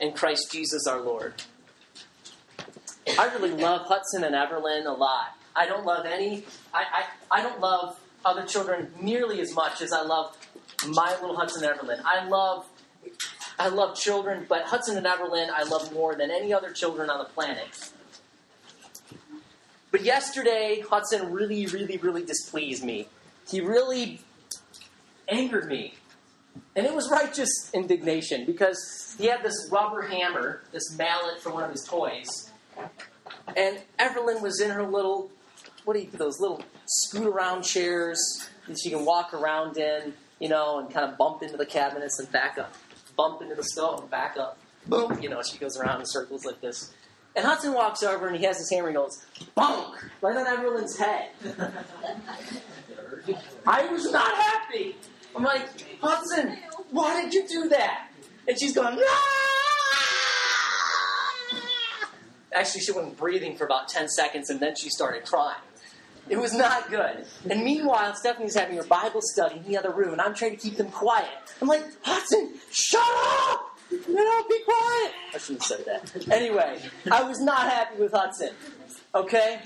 in 0.00 0.12
Christ 0.14 0.50
Jesus 0.50 0.86
our 0.86 1.00
Lord. 1.00 1.34
I 3.18 3.26
really 3.34 3.50
love 3.50 3.86
Hudson 3.86 4.24
and 4.24 4.34
Everlyn 4.34 4.86
a 4.86 4.92
lot. 4.92 5.36
I 5.54 5.66
don't 5.66 5.84
love 5.84 6.06
any, 6.06 6.44
I, 6.72 7.04
I, 7.30 7.40
I 7.40 7.42
don't 7.42 7.60
love 7.60 8.00
other 8.24 8.44
children 8.46 8.92
nearly 9.00 9.40
as 9.40 9.54
much 9.54 9.82
as 9.82 9.92
I 9.92 10.02
love 10.02 10.36
my 10.88 11.12
little 11.20 11.36
Hudson 11.36 11.62
Everlyn. 11.62 12.00
I 12.04 12.26
love 12.26 12.66
I 13.62 13.68
love 13.68 13.94
children, 13.96 14.44
but 14.48 14.64
Hudson 14.64 14.96
and 14.96 15.06
Everlyn 15.06 15.48
I 15.48 15.62
love 15.62 15.92
more 15.92 16.16
than 16.16 16.32
any 16.32 16.52
other 16.52 16.72
children 16.72 17.08
on 17.08 17.18
the 17.18 17.26
planet. 17.26 17.92
But 19.92 20.02
yesterday, 20.02 20.82
Hudson 20.90 21.30
really, 21.30 21.66
really, 21.66 21.96
really 21.96 22.24
displeased 22.24 22.82
me. 22.82 23.06
He 23.48 23.60
really 23.60 24.20
angered 25.28 25.68
me. 25.68 25.94
And 26.74 26.84
it 26.84 26.92
was 26.92 27.08
righteous 27.08 27.70
indignation 27.72 28.46
because 28.46 29.14
he 29.16 29.26
had 29.26 29.44
this 29.44 29.68
rubber 29.70 30.02
hammer, 30.02 30.62
this 30.72 30.98
mallet 30.98 31.40
for 31.40 31.52
one 31.52 31.62
of 31.62 31.70
his 31.70 31.84
toys. 31.84 32.50
And 33.56 33.78
Everlyn 34.00 34.42
was 34.42 34.60
in 34.60 34.70
her 34.70 34.82
little, 34.82 35.30
what 35.84 35.94
do 35.94 36.00
you, 36.00 36.08
those 36.10 36.40
little 36.40 36.64
scoot 36.86 37.28
around 37.28 37.62
chairs 37.62 38.18
that 38.66 38.76
she 38.80 38.90
can 38.90 39.04
walk 39.04 39.32
around 39.32 39.76
in, 39.76 40.14
you 40.40 40.48
know, 40.48 40.80
and 40.80 40.92
kind 40.92 41.08
of 41.08 41.16
bump 41.16 41.44
into 41.44 41.56
the 41.56 41.66
cabinets 41.66 42.18
and 42.18 42.30
back 42.32 42.58
up. 42.58 42.74
Bump 43.16 43.42
into 43.42 43.54
the 43.54 43.64
stove 43.64 44.00
and 44.00 44.10
back 44.10 44.36
up. 44.36 44.58
Boom, 44.86 45.20
you 45.20 45.28
know, 45.28 45.42
she 45.42 45.58
goes 45.58 45.76
around 45.76 46.00
in 46.00 46.06
circles 46.06 46.44
like 46.44 46.60
this. 46.60 46.92
And 47.34 47.44
Hudson 47.44 47.72
walks 47.72 48.02
over 48.02 48.26
and 48.26 48.36
he 48.36 48.44
has 48.44 48.58
his 48.58 48.70
hammer 48.70 48.88
and 48.88 48.96
goes, 48.96 49.24
bonk, 49.56 49.94
right 50.20 50.36
on 50.36 50.44
Everlyn's 50.44 50.98
head. 50.98 51.30
I 53.66 53.86
was 53.86 54.10
not 54.10 54.34
happy. 54.34 54.96
I'm 55.34 55.42
like, 55.42 55.68
Hudson, 56.00 56.58
why 56.90 57.22
did 57.22 57.32
you 57.32 57.48
do 57.48 57.68
that? 57.70 58.10
And 58.46 58.58
she's 58.58 58.74
going, 58.74 58.96
No 58.96 59.02
Actually, 62.54 62.82
she 62.82 62.92
wasn't 62.92 63.16
breathing 63.16 63.56
for 63.56 63.64
about 63.64 63.88
10 63.88 64.08
seconds 64.08 64.50
and 64.50 64.60
then 64.60 64.76
she 64.76 64.90
started 64.90 65.24
crying. 65.24 65.56
It 66.32 66.40
was 66.40 66.54
not 66.54 66.88
good. 66.88 67.26
And 67.50 67.62
meanwhile, 67.62 68.14
Stephanie's 68.14 68.54
having 68.54 68.76
her 68.76 68.84
Bible 68.84 69.20
study 69.20 69.56
in 69.56 69.64
the 69.64 69.76
other 69.76 69.92
room, 69.92 70.12
and 70.12 70.20
I'm 70.22 70.34
trying 70.34 70.52
to 70.52 70.56
keep 70.56 70.78
them 70.78 70.90
quiet. 70.90 71.28
I'm 71.60 71.68
like, 71.68 71.84
Hudson, 72.00 72.54
shut 72.70 73.02
up! 73.50 73.78
You 73.90 74.14
know, 74.14 74.42
be 74.48 74.58
quiet. 74.64 75.12
I 75.34 75.38
shouldn't 75.38 75.62
have 75.62 75.84
said 75.84 75.84
that. 75.84 76.32
Anyway, 76.32 76.80
I 77.10 77.22
was 77.22 77.38
not 77.38 77.70
happy 77.70 78.00
with 78.00 78.12
Hudson. 78.12 78.54
Okay? 79.14 79.60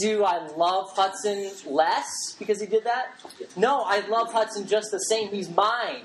Do 0.00 0.24
I 0.24 0.46
love 0.56 0.90
Hudson 0.96 1.50
less 1.66 2.34
because 2.38 2.62
he 2.62 2.66
did 2.66 2.84
that? 2.84 3.20
No, 3.58 3.82
I 3.82 4.00
love 4.08 4.32
Hudson 4.32 4.66
just 4.66 4.90
the 4.90 5.00
same. 5.00 5.28
He's 5.28 5.50
mine. 5.50 6.04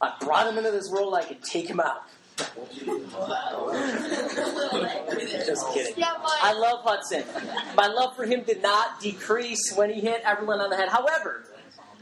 I 0.00 0.12
brought 0.20 0.48
him 0.48 0.58
into 0.58 0.72
this 0.72 0.90
world, 0.90 1.14
I 1.14 1.22
could 1.22 1.44
take 1.44 1.68
him 1.68 1.78
out. 1.78 2.02
Just 5.46 5.72
kidding. 5.72 6.02
I 6.02 6.52
love 6.56 6.80
Hudson. 6.82 7.24
My 7.76 7.86
love 7.86 8.16
for 8.16 8.24
him 8.24 8.42
did 8.42 8.62
not 8.62 9.00
decrease 9.00 9.72
when 9.74 9.90
he 9.90 10.00
hit 10.00 10.24
Everlyn 10.24 10.60
on 10.60 10.70
the 10.70 10.76
head. 10.76 10.88
However, 10.88 11.44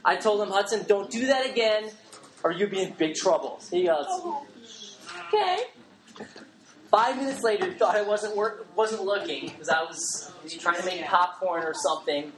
I 0.04 0.16
told 0.16 0.40
him, 0.40 0.48
Hudson, 0.48 0.84
don't 0.88 1.10
do 1.10 1.26
that 1.26 1.48
again, 1.48 1.90
or 2.42 2.52
you'll 2.52 2.70
be 2.70 2.82
in 2.82 2.92
big 2.92 3.14
trouble. 3.14 3.60
He 3.70 3.84
goes, 3.84 4.06
okay. 5.28 5.58
Five 6.90 7.16
minutes 7.16 7.42
later, 7.42 7.70
he 7.70 7.74
thought 7.74 7.96
I 7.96 8.02
wasn't 8.02 8.36
work, 8.36 8.66
wasn't 8.76 9.02
looking 9.02 9.48
because 9.48 9.68
I 9.68 9.82
was 9.82 10.32
trying 10.58 10.78
to 10.80 10.84
make 10.84 11.04
popcorn 11.04 11.64
or 11.64 11.74
something. 11.74 12.32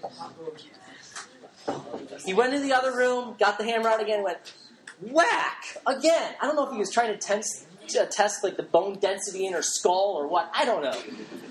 He 2.24 2.34
went 2.34 2.54
into 2.54 2.66
the 2.66 2.72
other 2.72 2.96
room, 2.96 3.34
got 3.38 3.58
the 3.58 3.64
hammer 3.64 3.88
out 3.88 4.00
again, 4.00 4.22
went 4.22 4.52
whack 5.00 5.76
again. 5.86 6.34
I 6.40 6.46
don't 6.46 6.56
know 6.56 6.66
if 6.66 6.72
he 6.72 6.78
was 6.78 6.90
trying 6.92 7.12
to 7.12 7.18
to 7.18 7.42
test 7.88 8.44
like 8.44 8.56
the 8.56 8.62
bone 8.62 8.98
density 8.98 9.46
in 9.46 9.52
her 9.52 9.62
skull 9.62 10.14
or 10.16 10.26
what. 10.26 10.50
I 10.54 10.64
don't 10.64 10.82
know. 10.82 10.98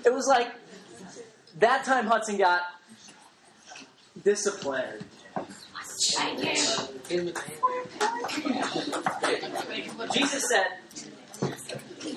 It 0.04 0.12
was 0.12 0.26
like 0.28 0.48
that 1.58 1.84
time 1.84 2.06
Hudson 2.06 2.36
got 2.38 2.62
disciplined. 4.22 5.04
Jesus 10.12 10.48
said 10.48 10.66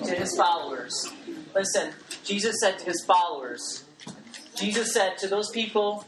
to 0.04 0.14
his 0.14 0.36
followers, 0.36 1.12
listen, 1.54 1.92
Jesus 2.24 2.56
said 2.60 2.78
to 2.78 2.84
his 2.86 3.04
followers, 3.04 3.84
Jesus 4.56 4.92
said 4.92 5.16
to 5.18 5.28
those 5.28 5.50
people 5.50 6.04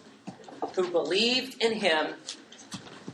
who 0.74 0.90
believed 0.90 1.62
in 1.62 1.74
him 1.74 2.14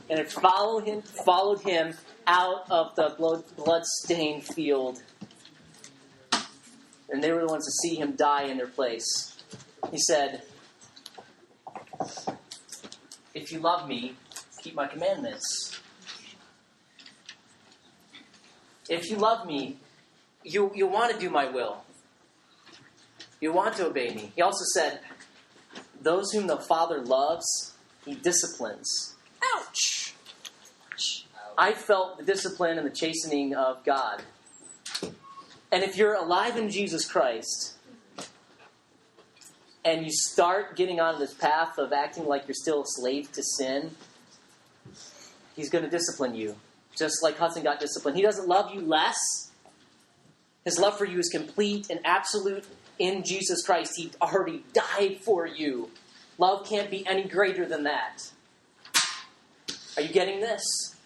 and 0.09 0.19
had 0.19 0.31
followed 0.31 0.85
him, 0.85 1.01
followed 1.01 1.61
him 1.61 1.93
out 2.27 2.69
of 2.69 2.93
the 2.95 3.15
blood, 3.17 3.43
blood-stained 3.55 4.43
field, 4.43 5.01
and 7.09 7.23
they 7.23 7.31
were 7.31 7.39
the 7.39 7.47
ones 7.47 7.65
to 7.65 7.71
see 7.71 7.95
him 7.95 8.15
die 8.17 8.43
in 8.43 8.57
their 8.57 8.67
place. 8.67 9.37
He 9.89 9.97
said, 9.97 10.43
"If 13.33 13.51
you 13.51 13.59
love 13.59 13.87
me, 13.87 14.17
keep 14.61 14.75
my 14.75 14.87
commandments. 14.87 15.79
If 18.89 19.09
you 19.09 19.15
love 19.15 19.47
me, 19.47 19.79
you 20.43 20.71
you 20.75 20.85
want 20.87 21.13
to 21.13 21.19
do 21.19 21.29
my 21.29 21.47
will. 21.49 21.85
You 23.39 23.53
want 23.53 23.77
to 23.77 23.87
obey 23.87 24.13
me." 24.13 24.33
He 24.35 24.41
also 24.41 24.65
said, 24.73 24.99
"Those 26.01 26.31
whom 26.31 26.47
the 26.47 26.57
Father 26.57 27.01
loves, 27.01 27.73
he 28.03 28.15
disciplines." 28.15 29.15
Ouch. 29.55 30.06
I 31.57 31.73
felt 31.73 32.19
the 32.19 32.23
discipline 32.23 32.77
and 32.77 32.85
the 32.85 32.95
chastening 32.95 33.55
of 33.55 33.83
God. 33.83 34.21
And 35.71 35.83
if 35.83 35.97
you're 35.97 36.13
alive 36.13 36.55
in 36.55 36.69
Jesus 36.69 37.09
Christ 37.09 37.73
and 39.83 40.05
you 40.05 40.11
start 40.11 40.75
getting 40.75 40.99
on 40.99 41.19
this 41.19 41.33
path 41.33 41.77
of 41.77 41.91
acting 41.91 42.25
like 42.25 42.47
you're 42.47 42.55
still 42.55 42.81
a 42.81 42.85
slave 42.85 43.31
to 43.33 43.43
sin, 43.43 43.91
He's 45.55 45.71
going 45.71 45.83
to 45.83 45.89
discipline 45.89 46.35
you. 46.35 46.55
Just 46.95 47.23
like 47.23 47.37
Hudson 47.37 47.63
got 47.63 47.79
disciplined. 47.79 48.15
He 48.15 48.23
doesn't 48.23 48.47
love 48.47 48.73
you 48.73 48.81
less. 48.81 49.17
His 50.63 50.77
love 50.77 50.97
for 50.97 51.05
you 51.05 51.17
is 51.17 51.29
complete 51.29 51.89
and 51.89 51.99
absolute 52.05 52.65
in 52.99 53.23
Jesus 53.23 53.65
Christ. 53.65 53.93
He 53.95 54.11
already 54.21 54.63
died 54.73 55.19
for 55.21 55.47
you. 55.47 55.89
Love 56.37 56.67
can't 56.67 56.91
be 56.91 57.05
any 57.07 57.23
greater 57.23 57.65
than 57.65 57.83
that. 57.83 58.31
Are 59.95 60.03
you 60.03 60.09
getting 60.09 60.39
this? 60.39 60.96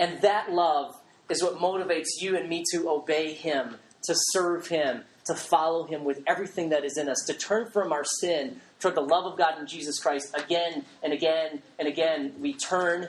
And 0.00 0.20
that 0.22 0.50
love 0.50 0.96
is 1.28 1.42
what 1.42 1.58
motivates 1.58 2.20
you 2.20 2.36
and 2.36 2.48
me 2.48 2.64
to 2.72 2.88
obey 2.88 3.34
Him, 3.34 3.76
to 4.04 4.14
serve 4.32 4.66
Him, 4.66 5.04
to 5.26 5.34
follow 5.34 5.84
Him 5.84 6.04
with 6.04 6.22
everything 6.26 6.70
that 6.70 6.84
is 6.84 6.96
in 6.96 7.08
us, 7.08 7.22
to 7.26 7.34
turn 7.34 7.70
from 7.70 7.92
our 7.92 8.04
sin 8.04 8.60
toward 8.80 8.94
the 8.94 9.02
love 9.02 9.26
of 9.30 9.36
God 9.38 9.58
in 9.60 9.66
Jesus 9.66 10.00
Christ 10.00 10.34
again 10.34 10.86
and 11.02 11.12
again 11.12 11.62
and 11.78 11.86
again. 11.86 12.32
We 12.40 12.54
turn. 12.54 13.08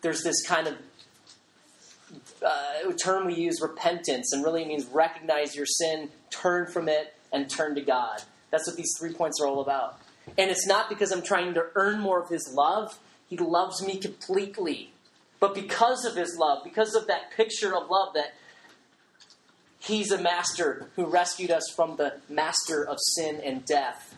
There's 0.00 0.24
this 0.24 0.44
kind 0.44 0.66
of 0.66 0.76
uh, 2.44 2.92
term 3.00 3.26
we 3.26 3.34
use, 3.34 3.60
repentance, 3.62 4.32
and 4.32 4.44
really 4.44 4.64
means 4.64 4.86
recognize 4.86 5.54
your 5.54 5.66
sin, 5.66 6.10
turn 6.30 6.66
from 6.66 6.88
it, 6.88 7.14
and 7.32 7.48
turn 7.48 7.76
to 7.76 7.80
God. 7.80 8.22
That's 8.50 8.66
what 8.66 8.76
these 8.76 8.92
three 8.98 9.14
points 9.14 9.40
are 9.40 9.46
all 9.46 9.60
about. 9.60 10.00
And 10.36 10.50
it's 10.50 10.66
not 10.66 10.88
because 10.88 11.12
I'm 11.12 11.22
trying 11.22 11.54
to 11.54 11.66
earn 11.76 12.00
more 12.00 12.20
of 12.20 12.28
His 12.28 12.52
love. 12.52 12.98
He 13.28 13.36
loves 13.36 13.80
me 13.86 13.98
completely. 13.98 14.92
But 15.42 15.56
because 15.56 16.04
of 16.04 16.14
His 16.14 16.38
love, 16.38 16.62
because 16.62 16.94
of 16.94 17.08
that 17.08 17.32
picture 17.36 17.76
of 17.76 17.90
love 17.90 18.14
that 18.14 18.34
He's 19.80 20.12
a 20.12 20.22
master 20.22 20.88
who 20.94 21.04
rescued 21.04 21.50
us 21.50 21.64
from 21.74 21.96
the 21.96 22.20
master 22.28 22.86
of 22.86 22.98
sin 23.00 23.40
and 23.44 23.64
death, 23.64 24.14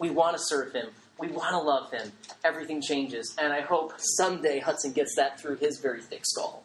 we 0.00 0.10
want 0.10 0.36
to 0.36 0.42
serve 0.44 0.72
Him. 0.72 0.88
We 1.20 1.28
want 1.28 1.50
to 1.50 1.58
love 1.58 1.92
Him. 1.92 2.10
Everything 2.42 2.82
changes. 2.82 3.32
And 3.38 3.52
I 3.52 3.60
hope 3.60 3.92
someday 4.16 4.58
Hudson 4.58 4.90
gets 4.90 5.14
that 5.14 5.38
through 5.40 5.58
his 5.58 5.78
very 5.78 6.02
thick 6.02 6.22
skull. 6.26 6.64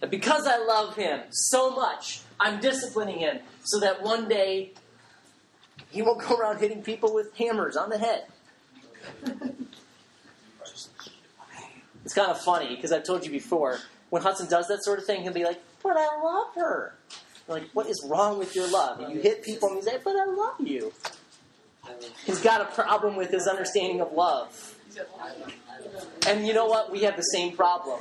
And 0.00 0.10
because 0.10 0.46
I 0.46 0.56
love 0.64 0.96
Him 0.96 1.20
so 1.30 1.72
much, 1.72 2.22
I'm 2.40 2.58
disciplining 2.58 3.18
Him 3.18 3.40
so 3.64 3.80
that 3.80 4.02
one 4.02 4.30
day 4.30 4.72
he 5.90 6.00
won't 6.00 6.26
go 6.26 6.36
around 6.36 6.58
hitting 6.58 6.82
people 6.82 7.12
with 7.12 7.36
hammers 7.36 7.76
on 7.76 7.90
the 7.90 7.98
head. 7.98 8.24
It's 12.04 12.14
kind 12.14 12.30
of 12.30 12.40
funny 12.40 12.74
because 12.74 12.92
I've 12.92 13.04
told 13.04 13.24
you 13.24 13.30
before, 13.30 13.78
when 14.10 14.22
Hudson 14.22 14.48
does 14.48 14.68
that 14.68 14.84
sort 14.84 14.98
of 14.98 15.06
thing, 15.06 15.22
he'll 15.22 15.32
be 15.32 15.44
like, 15.44 15.60
But 15.82 15.96
I 15.96 16.20
love 16.22 16.54
her. 16.56 16.94
Like, 17.48 17.64
what 17.72 17.86
is 17.86 18.06
wrong 18.08 18.38
with 18.38 18.54
your 18.54 18.70
love? 18.70 19.00
And 19.00 19.14
you 19.14 19.20
hit 19.20 19.42
people 19.42 19.68
and 19.68 19.78
you 19.78 19.82
say, 19.82 19.98
But 20.02 20.16
I 20.16 20.26
love 20.26 20.60
you. 20.60 20.92
He's 22.24 22.40
got 22.40 22.60
a 22.60 22.66
problem 22.66 23.16
with 23.16 23.30
his 23.30 23.46
understanding 23.46 24.00
of 24.00 24.12
love. 24.12 24.78
And 26.26 26.46
you 26.46 26.54
know 26.54 26.66
what? 26.66 26.90
We 26.90 27.02
have 27.02 27.16
the 27.16 27.22
same 27.22 27.56
problem. 27.56 28.00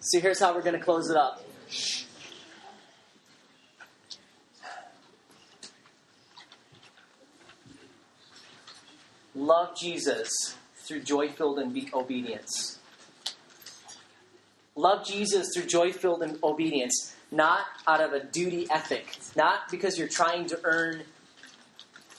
So 0.00 0.20
here's 0.20 0.38
how 0.38 0.54
we're 0.54 0.62
going 0.62 0.78
to 0.78 0.84
close 0.84 1.10
it 1.10 1.16
up. 1.16 1.42
Love 9.34 9.76
Jesus 9.76 10.56
through 10.86 11.00
joy 11.00 11.28
filled 11.28 11.58
and 11.58 11.76
obedience. 11.92 12.78
Love 14.74 15.06
Jesus 15.06 15.48
through 15.54 15.66
joy 15.66 15.92
filled 15.92 16.22
and 16.22 16.38
obedience, 16.42 17.14
not 17.30 17.60
out 17.86 18.00
of 18.00 18.12
a 18.12 18.22
duty 18.22 18.66
ethic, 18.70 19.16
not 19.34 19.70
because 19.70 19.98
you're 19.98 20.08
trying 20.08 20.46
to 20.46 20.60
earn 20.64 21.02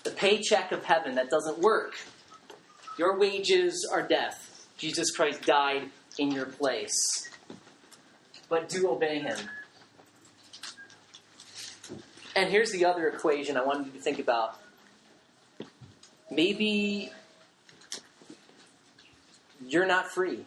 the 0.03 0.11
paycheck 0.11 0.71
of 0.71 0.83
heaven 0.83 1.15
that 1.15 1.29
doesn't 1.29 1.59
work. 1.59 1.93
Your 2.97 3.19
wages 3.19 3.87
are 3.91 4.01
death. 4.01 4.67
Jesus 4.77 5.11
Christ 5.11 5.43
died 5.43 5.89
in 6.17 6.31
your 6.31 6.45
place. 6.45 7.29
But 8.49 8.69
do 8.69 8.89
obey 8.89 9.19
him. 9.19 9.37
And 12.35 12.49
here's 12.49 12.71
the 12.71 12.85
other 12.85 13.07
equation 13.07 13.57
I 13.57 13.63
wanted 13.63 13.87
you 13.87 13.93
to 13.93 13.99
think 13.99 14.19
about. 14.19 14.59
Maybe 16.31 17.11
you're 19.65 19.85
not 19.85 20.11
free. 20.11 20.45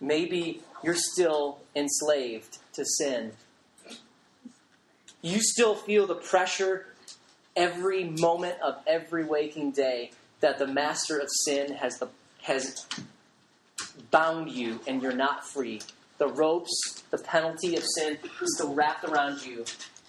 Maybe 0.00 0.62
you're 0.82 0.94
still 0.94 1.58
enslaved 1.74 2.58
to 2.74 2.84
sin. 2.84 3.32
You 5.22 5.40
still 5.40 5.74
feel 5.74 6.06
the 6.06 6.14
pressure 6.14 6.86
every 7.56 8.04
moment 8.04 8.60
of 8.62 8.76
every 8.86 9.24
waking 9.24 9.72
day 9.72 10.12
that 10.40 10.58
the 10.58 10.66
master 10.66 11.18
of 11.18 11.28
sin 11.44 11.74
has 11.74 11.98
the 11.98 12.08
has 12.42 12.86
bound 14.10 14.50
you 14.50 14.80
and 14.86 15.02
you're 15.02 15.12
not 15.12 15.44
free. 15.44 15.80
The 16.18 16.28
ropes, 16.28 17.02
the 17.10 17.18
penalty 17.18 17.76
of 17.76 17.84
sin 17.84 18.18
is 18.42 18.54
still 18.54 18.74
wrapped 18.74 19.04
around 19.04 19.44
you, 19.44 19.64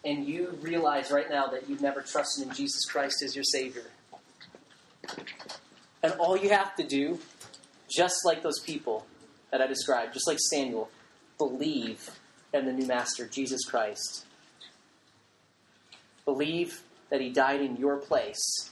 and 0.06 0.26
you 0.26 0.58
realize 0.62 1.12
right 1.12 1.30
now 1.30 1.48
that 1.48 1.70
you've 1.70 1.82
never 1.82 2.02
trusted 2.02 2.48
in 2.48 2.54
Jesus 2.54 2.86
Christ 2.86 3.22
as 3.24 3.36
your 3.36 3.44
Savior. 3.44 3.86
And 6.02 6.14
all 6.14 6.38
you 6.38 6.50
have 6.50 6.76
to 6.76 6.84
do, 6.84 7.20
just 7.90 8.26
like 8.26 8.42
those 8.42 8.60
people 8.60 9.06
that 9.52 9.62
I 9.62 9.68
described, 9.68 10.14
just 10.14 10.28
like 10.28 10.38
Samuel, 10.40 10.90
believe 11.38 12.10
in 12.54 12.66
the 12.66 12.74
new 12.74 12.88
Master, 12.88 13.28
Jesus 13.28 13.64
Christ. 13.66 14.26
Believe 16.26 16.82
that 17.10 17.22
He 17.22 17.30
died 17.30 17.62
in 17.62 17.78
your 17.78 17.98
place 17.98 18.72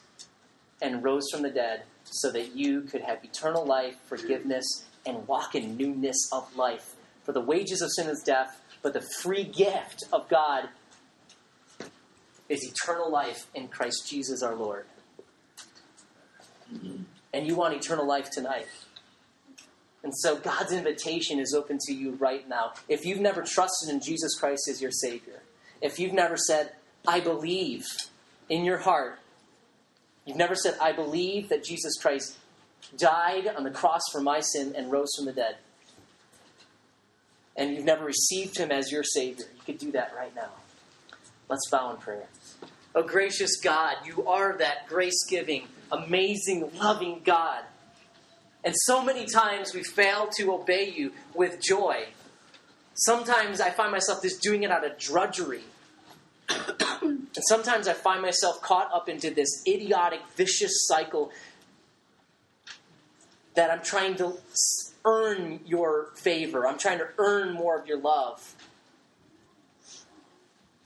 and 0.82 1.04
rose 1.04 1.28
from 1.32 1.42
the 1.42 1.50
dead 1.50 1.84
so 2.04 2.32
that 2.32 2.56
you 2.56 2.82
could 2.82 3.02
have 3.02 3.24
eternal 3.24 3.66
life, 3.66 3.96
forgiveness, 4.06 4.86
and 5.06 5.28
walk 5.28 5.56
in 5.56 5.76
newness 5.76 6.30
of 6.32 6.56
life. 6.56 6.96
For 7.24 7.32
the 7.32 7.42
wages 7.42 7.82
of 7.82 7.92
sin 7.92 8.08
is 8.08 8.22
death, 8.24 8.62
but 8.82 8.94
the 8.94 9.06
free 9.22 9.44
gift 9.44 10.06
of 10.14 10.30
God 10.30 10.70
is 12.48 12.64
eternal 12.64 13.12
life 13.12 13.48
in 13.54 13.68
Christ 13.68 14.08
Jesus 14.10 14.42
our 14.42 14.56
Lord. 14.56 14.86
And 17.34 17.46
you 17.46 17.56
want 17.56 17.74
eternal 17.74 18.08
life 18.08 18.32
tonight. 18.32 18.68
And 20.04 20.14
so 20.16 20.38
God's 20.38 20.72
invitation 20.72 21.40
is 21.40 21.54
open 21.54 21.78
to 21.88 21.94
you 21.94 22.12
right 22.12 22.48
now. 22.48 22.74
If 22.88 23.06
you've 23.06 23.20
never 23.20 23.42
trusted 23.42 23.90
in 23.90 24.00
Jesus 24.00 24.36
Christ 24.40 24.68
as 24.70 24.82
your 24.82 24.92
Savior, 24.92 25.42
if 25.82 26.00
you've 26.00 26.14
never 26.14 26.38
said, 26.38 26.72
I 27.08 27.20
believe 27.20 27.86
in 28.50 28.64
your 28.64 28.78
heart, 28.78 29.20
you've 30.26 30.38
never 30.38 30.56
said, 30.56 30.78
I 30.82 30.94
believe 30.94 31.50
that 31.50 31.64
Jesus 31.64 31.98
Christ 32.02 32.38
died 32.98 33.48
on 33.48 33.64
the 33.64 33.72
cross 33.72 34.02
for 34.12 34.22
my 34.22 34.40
sin 34.40 34.74
and 34.76 34.92
rose 34.92 35.10
from 35.16 35.26
the 35.26 35.34
dead, 35.34 35.58
and 37.56 37.76
you've 37.76 37.86
never 37.86 38.06
received 38.06 38.58
him 38.58 38.72
as 38.72 38.92
your 38.92 39.04
Savior, 39.04 39.46
you 39.56 39.62
could 39.66 39.80
do 39.80 39.92
that 39.92 40.14
right 40.16 40.34
now. 40.36 40.52
Let's 41.50 41.68
bow 41.70 41.92
in 41.92 41.98
prayer. 41.98 42.28
Oh, 42.94 43.04
gracious 43.04 43.58
God, 43.58 43.96
you 44.06 44.26
are 44.28 44.58
that 44.58 44.88
grace 44.88 45.26
giving, 45.30 45.68
amazing, 45.92 46.72
loving 46.78 47.22
God. 47.24 47.64
And 48.64 48.74
so 48.76 49.04
many 49.04 49.26
times 49.26 49.74
we 49.74 49.84
fail 49.84 50.28
to 50.38 50.54
obey 50.54 50.90
you 50.90 51.14
with 51.34 51.62
joy. 51.62 52.06
Sometimes 52.96 53.62
I 53.62 53.70
find 53.70 53.92
myself 53.92 54.22
just 54.22 54.42
doing 54.42 54.64
it 54.64 54.72
out 54.72 54.86
of 54.86 54.98
drudgery. 54.98 55.62
and 57.02 57.28
sometimes 57.48 57.88
I 57.88 57.94
find 57.94 58.22
myself 58.22 58.62
caught 58.62 58.92
up 58.94 59.08
into 59.08 59.30
this 59.30 59.64
idiotic, 59.68 60.22
vicious 60.36 60.88
cycle 60.88 61.32
that 63.56 63.72
I'm 63.72 63.82
trying 63.82 64.16
to 64.16 64.34
earn 65.06 65.62
your 65.66 66.10
favor. 66.16 66.68
I'm 66.68 66.78
trying 66.78 67.00
to 67.00 67.08
earn 67.18 67.54
more 67.54 67.78
of 67.78 67.88
your 67.88 68.00
love. 68.00 68.56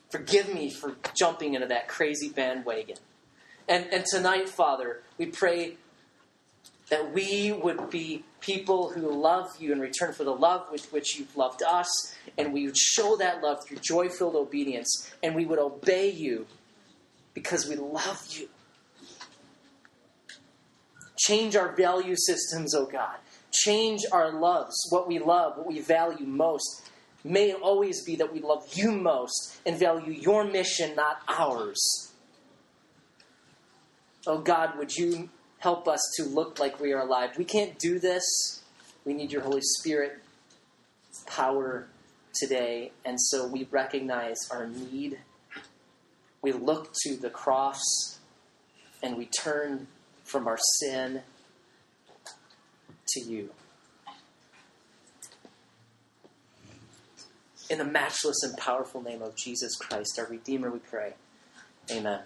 Forgive 0.09 0.53
me 0.53 0.69
for 0.69 0.95
jumping 1.15 1.53
into 1.53 1.67
that 1.67 1.87
crazy 1.87 2.29
bandwagon. 2.29 2.97
And, 3.71 3.85
and 3.93 4.03
tonight, 4.05 4.49
Father, 4.49 5.01
we 5.17 5.27
pray 5.27 5.77
that 6.89 7.13
we 7.13 7.53
would 7.53 7.89
be 7.89 8.25
people 8.41 8.89
who 8.89 9.09
love 9.09 9.47
you 9.61 9.71
in 9.71 9.79
return 9.79 10.11
for 10.11 10.25
the 10.25 10.35
love 10.35 10.67
with 10.69 10.91
which 10.91 11.17
you've 11.17 11.37
loved 11.37 11.63
us, 11.63 12.13
and 12.37 12.51
we 12.51 12.65
would 12.65 12.75
show 12.75 13.15
that 13.15 13.41
love 13.41 13.65
through 13.65 13.77
joy 13.77 14.09
filled 14.09 14.35
obedience, 14.35 15.09
and 15.23 15.35
we 15.35 15.45
would 15.45 15.57
obey 15.57 16.09
you 16.09 16.47
because 17.33 17.65
we 17.65 17.77
love 17.77 18.27
you. 18.31 18.49
Change 21.17 21.55
our 21.55 21.73
value 21.73 22.17
systems, 22.17 22.75
oh 22.75 22.87
God. 22.87 23.19
Change 23.53 24.01
our 24.11 24.33
loves, 24.33 24.75
what 24.89 25.07
we 25.07 25.17
love, 25.17 25.57
what 25.57 25.67
we 25.67 25.79
value 25.79 26.25
most. 26.25 26.89
May 27.23 27.51
it 27.51 27.61
always 27.61 28.03
be 28.03 28.17
that 28.17 28.33
we 28.33 28.41
love 28.41 28.67
you 28.73 28.91
most 28.91 29.61
and 29.65 29.79
value 29.79 30.11
your 30.11 30.43
mission, 30.43 30.93
not 30.93 31.21
ours. 31.29 32.10
Oh 34.27 34.37
God, 34.37 34.77
would 34.77 34.95
you 34.95 35.29
help 35.59 35.87
us 35.87 36.01
to 36.17 36.23
look 36.23 36.59
like 36.59 36.79
we 36.79 36.93
are 36.93 37.01
alive? 37.01 37.37
We 37.37 37.45
can't 37.45 37.77
do 37.79 37.99
this. 37.99 38.61
We 39.03 39.13
need 39.13 39.31
your 39.31 39.41
Holy 39.41 39.61
Spirit 39.61 40.19
power 41.25 41.87
today. 42.33 42.91
And 43.03 43.19
so 43.19 43.47
we 43.47 43.67
recognize 43.71 44.37
our 44.51 44.67
need. 44.67 45.19
We 46.41 46.51
look 46.51 46.93
to 47.03 47.15
the 47.15 47.29
cross 47.29 48.19
and 49.01 49.17
we 49.17 49.25
turn 49.25 49.87
from 50.23 50.47
our 50.47 50.59
sin 50.79 51.21
to 53.07 53.21
you. 53.21 53.49
In 57.69 57.77
the 57.77 57.85
matchless 57.85 58.43
and 58.43 58.57
powerful 58.57 59.01
name 59.01 59.21
of 59.21 59.35
Jesus 59.35 59.75
Christ, 59.77 60.19
our 60.19 60.27
Redeemer, 60.27 60.69
we 60.69 60.79
pray. 60.79 61.13
Amen. 61.89 62.21